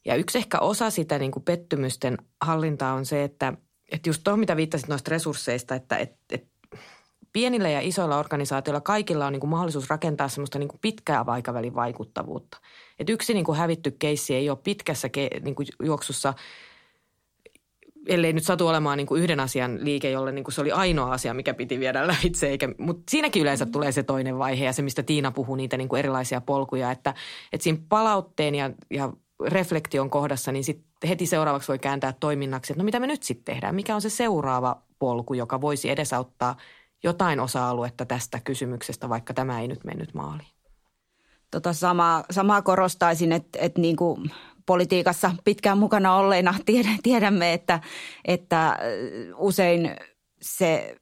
[0.05, 3.53] Ja yksi ehkä osa sitä niin kuin pettymysten hallintaa on se, että,
[3.93, 6.49] että just tuohon, mitä viittasit noista resursseista, että, että, että
[7.33, 11.75] pienillä ja isoilla organisaatioilla kaikilla on niin kuin mahdollisuus rakentaa semmoista niin kuin pitkää aikavälin
[11.75, 12.59] vaikuttavuutta.
[12.99, 16.35] Et yksi niin kuin hävitty keissi ei ole pitkässä ke, niin kuin juoksussa,
[18.07, 21.13] ellei nyt satu olemaan niin kuin yhden asian liike, jolle niin kuin se oli ainoa
[21.13, 22.49] asia, mikä piti viedä lävitse.
[22.49, 25.89] Eikä, mutta siinäkin yleensä tulee se toinen vaihe ja se, mistä Tiina puhuu, niitä niin
[25.89, 26.91] kuin erilaisia polkuja.
[26.91, 27.15] Että,
[27.53, 29.13] että siinä palautteen ja, ja
[29.47, 33.55] reflektion kohdassa, niin sit heti seuraavaksi voi kääntää toiminnaksi, että no mitä me nyt sitten
[33.55, 33.75] tehdään?
[33.75, 36.57] Mikä on se seuraava polku, joka voisi edesauttaa–
[37.03, 40.49] jotain osa-aluetta tästä kysymyksestä, vaikka tämä ei nyt mennyt maaliin.
[41.51, 44.31] Tota samaa, samaa korostaisin, että, että niin kuin
[44.67, 46.55] politiikassa pitkään mukana olleina
[47.03, 47.81] tiedämme, että,
[48.25, 48.79] että
[49.37, 49.97] usein
[50.43, 50.97] se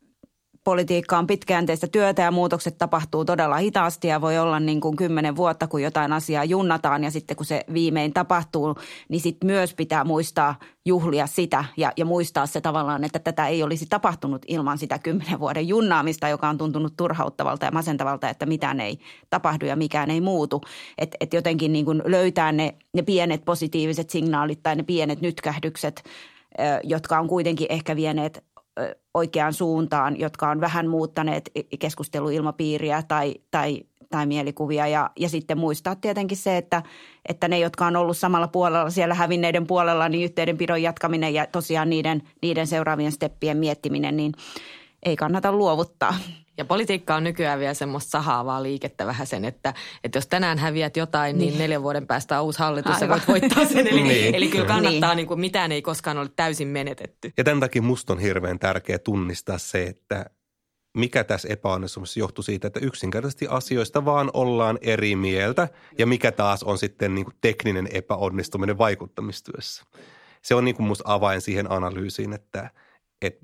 [0.64, 5.36] politiikka on pitkäjänteistä työtä ja muutokset tapahtuu todella hitaasti ja voi olla niin kuin kymmenen
[5.36, 8.74] vuotta, kun jotain asiaa junnataan ja sitten kun se viimein tapahtuu,
[9.08, 10.54] niin sitten myös pitää muistaa
[10.84, 15.40] juhlia sitä ja, ja muistaa se tavallaan, että tätä ei olisi tapahtunut ilman sitä kymmenen
[15.40, 18.98] vuoden junnaamista, joka on tuntunut turhauttavalta ja masentavalta, että mitään ei
[19.30, 20.60] tapahdu ja mikään ei muutu.
[20.98, 26.02] Että et jotenkin niin kuin löytää ne, ne pienet positiiviset signaalit tai ne pienet nytkähdykset,
[26.84, 28.44] jotka on kuitenkin ehkä vieneet
[29.14, 34.86] oikeaan suuntaan, jotka on vähän muuttaneet keskusteluilmapiiriä tai, tai, tai mielikuvia.
[34.86, 36.82] Ja, ja sitten muistaa tietenkin se, että,
[37.28, 41.90] että ne, jotka on ollut samalla puolella, siellä hävinneiden puolella, niin yhteydenpidon jatkaminen ja tosiaan
[41.90, 44.32] niiden, niiden seuraavien steppien miettiminen, niin
[45.02, 46.14] ei kannata luovuttaa.
[46.60, 50.96] Ja politiikka on nykyään vielä semmoista sahaavaa liikettä vähän sen, että, että jos tänään häviät
[50.96, 53.08] jotain, niin, niin neljän vuoden päästä on uusi hallitus Aivan.
[53.08, 53.86] ja voit voittaa sen.
[53.86, 54.34] Eli, niin.
[54.34, 55.16] eli kyllä kannattaa, niin.
[55.16, 57.32] niin kuin mitään ei koskaan ole täysin menetetty.
[57.36, 60.26] Ja tämän takia musta on hirveän tärkeää tunnistaa se, että
[60.94, 66.62] mikä tässä epäonnistumisessa johtuu siitä, että yksinkertaisesti asioista vaan ollaan eri mieltä ja mikä taas
[66.62, 69.84] on sitten niin kuin tekninen epäonnistuminen vaikuttamistyössä.
[70.42, 72.70] Se on niin kuin musta avain siihen analyysiin, että,
[73.22, 73.40] että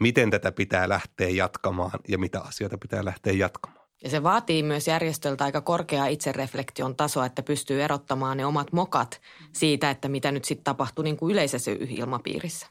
[0.00, 3.86] miten tätä pitää lähteä jatkamaan ja mitä asioita pitää lähteä jatkamaan.
[4.02, 9.20] Ja se vaatii myös järjestöltä aika korkeaa itsereflektion tasoa, että pystyy erottamaan ne omat mokat
[9.52, 12.66] siitä, että mitä nyt sitten tapahtuu niin kuin yleisessä ilmapiirissä.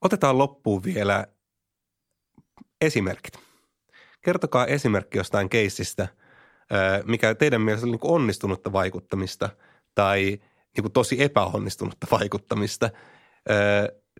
[0.00, 1.26] Otetaan loppuun vielä
[2.80, 3.38] esimerkit.
[4.22, 6.08] Kertokaa esimerkki jostain keissistä,
[7.04, 9.48] mikä teidän mielestä on niin onnistunutta vaikuttamista
[9.94, 10.40] tai
[10.76, 12.90] niin tosi epäonnistunutta vaikuttamista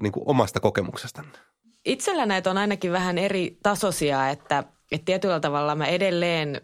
[0.01, 1.39] niin omasta kokemuksestanne.
[1.85, 6.61] Itsellä näitä on ainakin vähän eri tasoisia, että, että tietyllä tavalla mä edelleen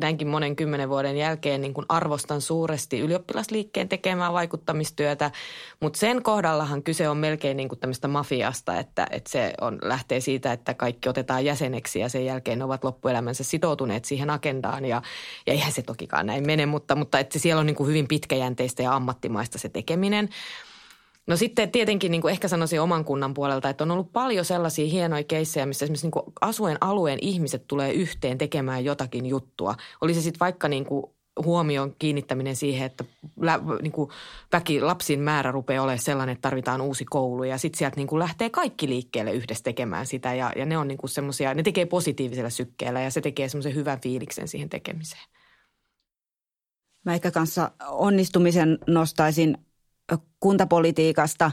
[0.00, 5.30] näinkin monen kymmenen vuoden jälkeen niin kuin arvostan suuresti ylioppilasliikkeen tekemää vaikuttamistyötä,
[5.80, 10.20] mutta sen kohdallahan kyse on melkein niin kuin tämmöistä mafiasta, että, että se on, lähtee
[10.20, 15.02] siitä, että kaikki otetaan jäseneksi ja sen jälkeen ne ovat loppuelämänsä sitoutuneet siihen agendaan ja,
[15.46, 18.82] ja eihän se tokikaan näin mene, mutta, mutta että siellä on niin kuin hyvin pitkäjänteistä
[18.82, 20.28] ja ammattimaista se tekeminen–
[21.30, 24.86] No sitten tietenkin niin kuin ehkä sanoisin oman kunnan puolelta, että on ollut paljon sellaisia
[24.86, 29.74] hienoja keissejä, missä esimerkiksi niin kuin asuen alueen ihmiset tulee yhteen tekemään jotakin juttua.
[30.00, 31.04] Oli se sitten vaikka niin kuin
[31.44, 33.04] huomion kiinnittäminen siihen, että
[33.40, 34.10] lä, niin kuin
[34.52, 37.44] väki, lapsin määrä rupeaa olemaan sellainen, että tarvitaan uusi koulu.
[37.44, 40.34] Ja sitten sieltä niin kuin lähtee kaikki liikkeelle yhdessä tekemään sitä.
[40.34, 43.74] Ja, ja ne on niin kuin semmoisia, ne tekee positiivisella sykkeellä ja se tekee semmoisen
[43.74, 45.24] hyvän fiiliksen siihen tekemiseen.
[47.04, 49.58] Mä ehkä kanssa onnistumisen nostaisin
[50.40, 51.50] kuntapolitiikasta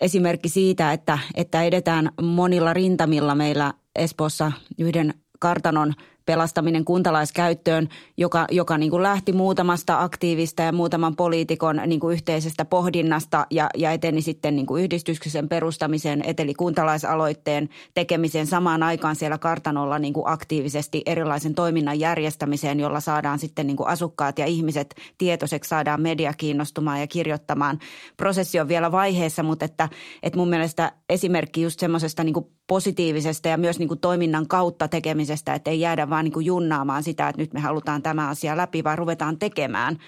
[0.00, 5.94] esimerkki siitä, että, että edetään monilla rintamilla meillä Espoossa yhden kartanon
[6.26, 12.64] pelastaminen kuntalaiskäyttöön, joka, joka niin kuin lähti muutamasta aktiivista ja muutaman poliitikon niin kuin yhteisestä
[12.64, 19.38] pohdinnasta ja, ja eteni sitten niin kuin yhdistyksen perustamiseen, eteli kuntalaisaloitteen tekemiseen samaan aikaan siellä
[19.38, 24.94] kartanolla niin kuin aktiivisesti erilaisen toiminnan järjestämiseen, jolla saadaan sitten niin kuin asukkaat ja ihmiset
[25.18, 27.78] tietoiseksi, saadaan media kiinnostumaan ja kirjoittamaan.
[28.16, 29.88] Prosessi on vielä vaiheessa, mutta että,
[30.22, 32.34] että mun mielestä esimerkki just semmoisesta niin
[32.66, 37.02] positiivisesta ja myös niin kuin toiminnan kautta tekemisestä, että ei jäädä vaan niin kuin junnaamaan
[37.02, 39.98] sitä, että nyt me halutaan tämä asia läpi, vaan ruvetaan tekemään,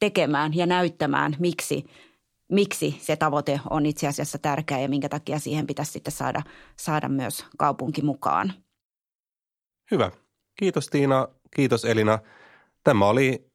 [0.00, 1.84] tekemään ja näyttämään, miksi,
[2.52, 6.42] miksi se tavoite on itse asiassa tärkeä ja minkä takia siihen pitäisi sitten saada,
[6.76, 8.52] saada myös kaupunki mukaan.
[9.90, 10.10] Hyvä.
[10.58, 12.18] Kiitos Tiina, kiitos Elina.
[12.84, 13.50] Tämä oli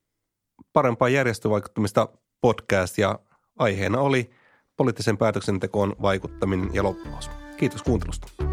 [0.74, 2.10] parempaa järjestövaikuttamista
[2.42, 3.20] podcast ja
[3.60, 4.30] aiheena oli
[4.78, 7.30] poliittisen päätöksentekoon vaikuttaminen ja loppuus.
[7.58, 8.51] Kiitos kuuntelusta.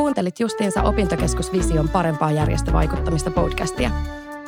[0.00, 3.90] Kuuntelit justiinsa Opintokeskus Vision parempaa järjestövaikuttamista podcastia.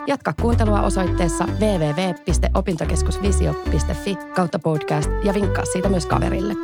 [0.06, 6.54] Jatka kuuntelua osoitteessa www.opintokeskusvisio.fi kautta podcast ja vinkkaa siitä myös kaverille.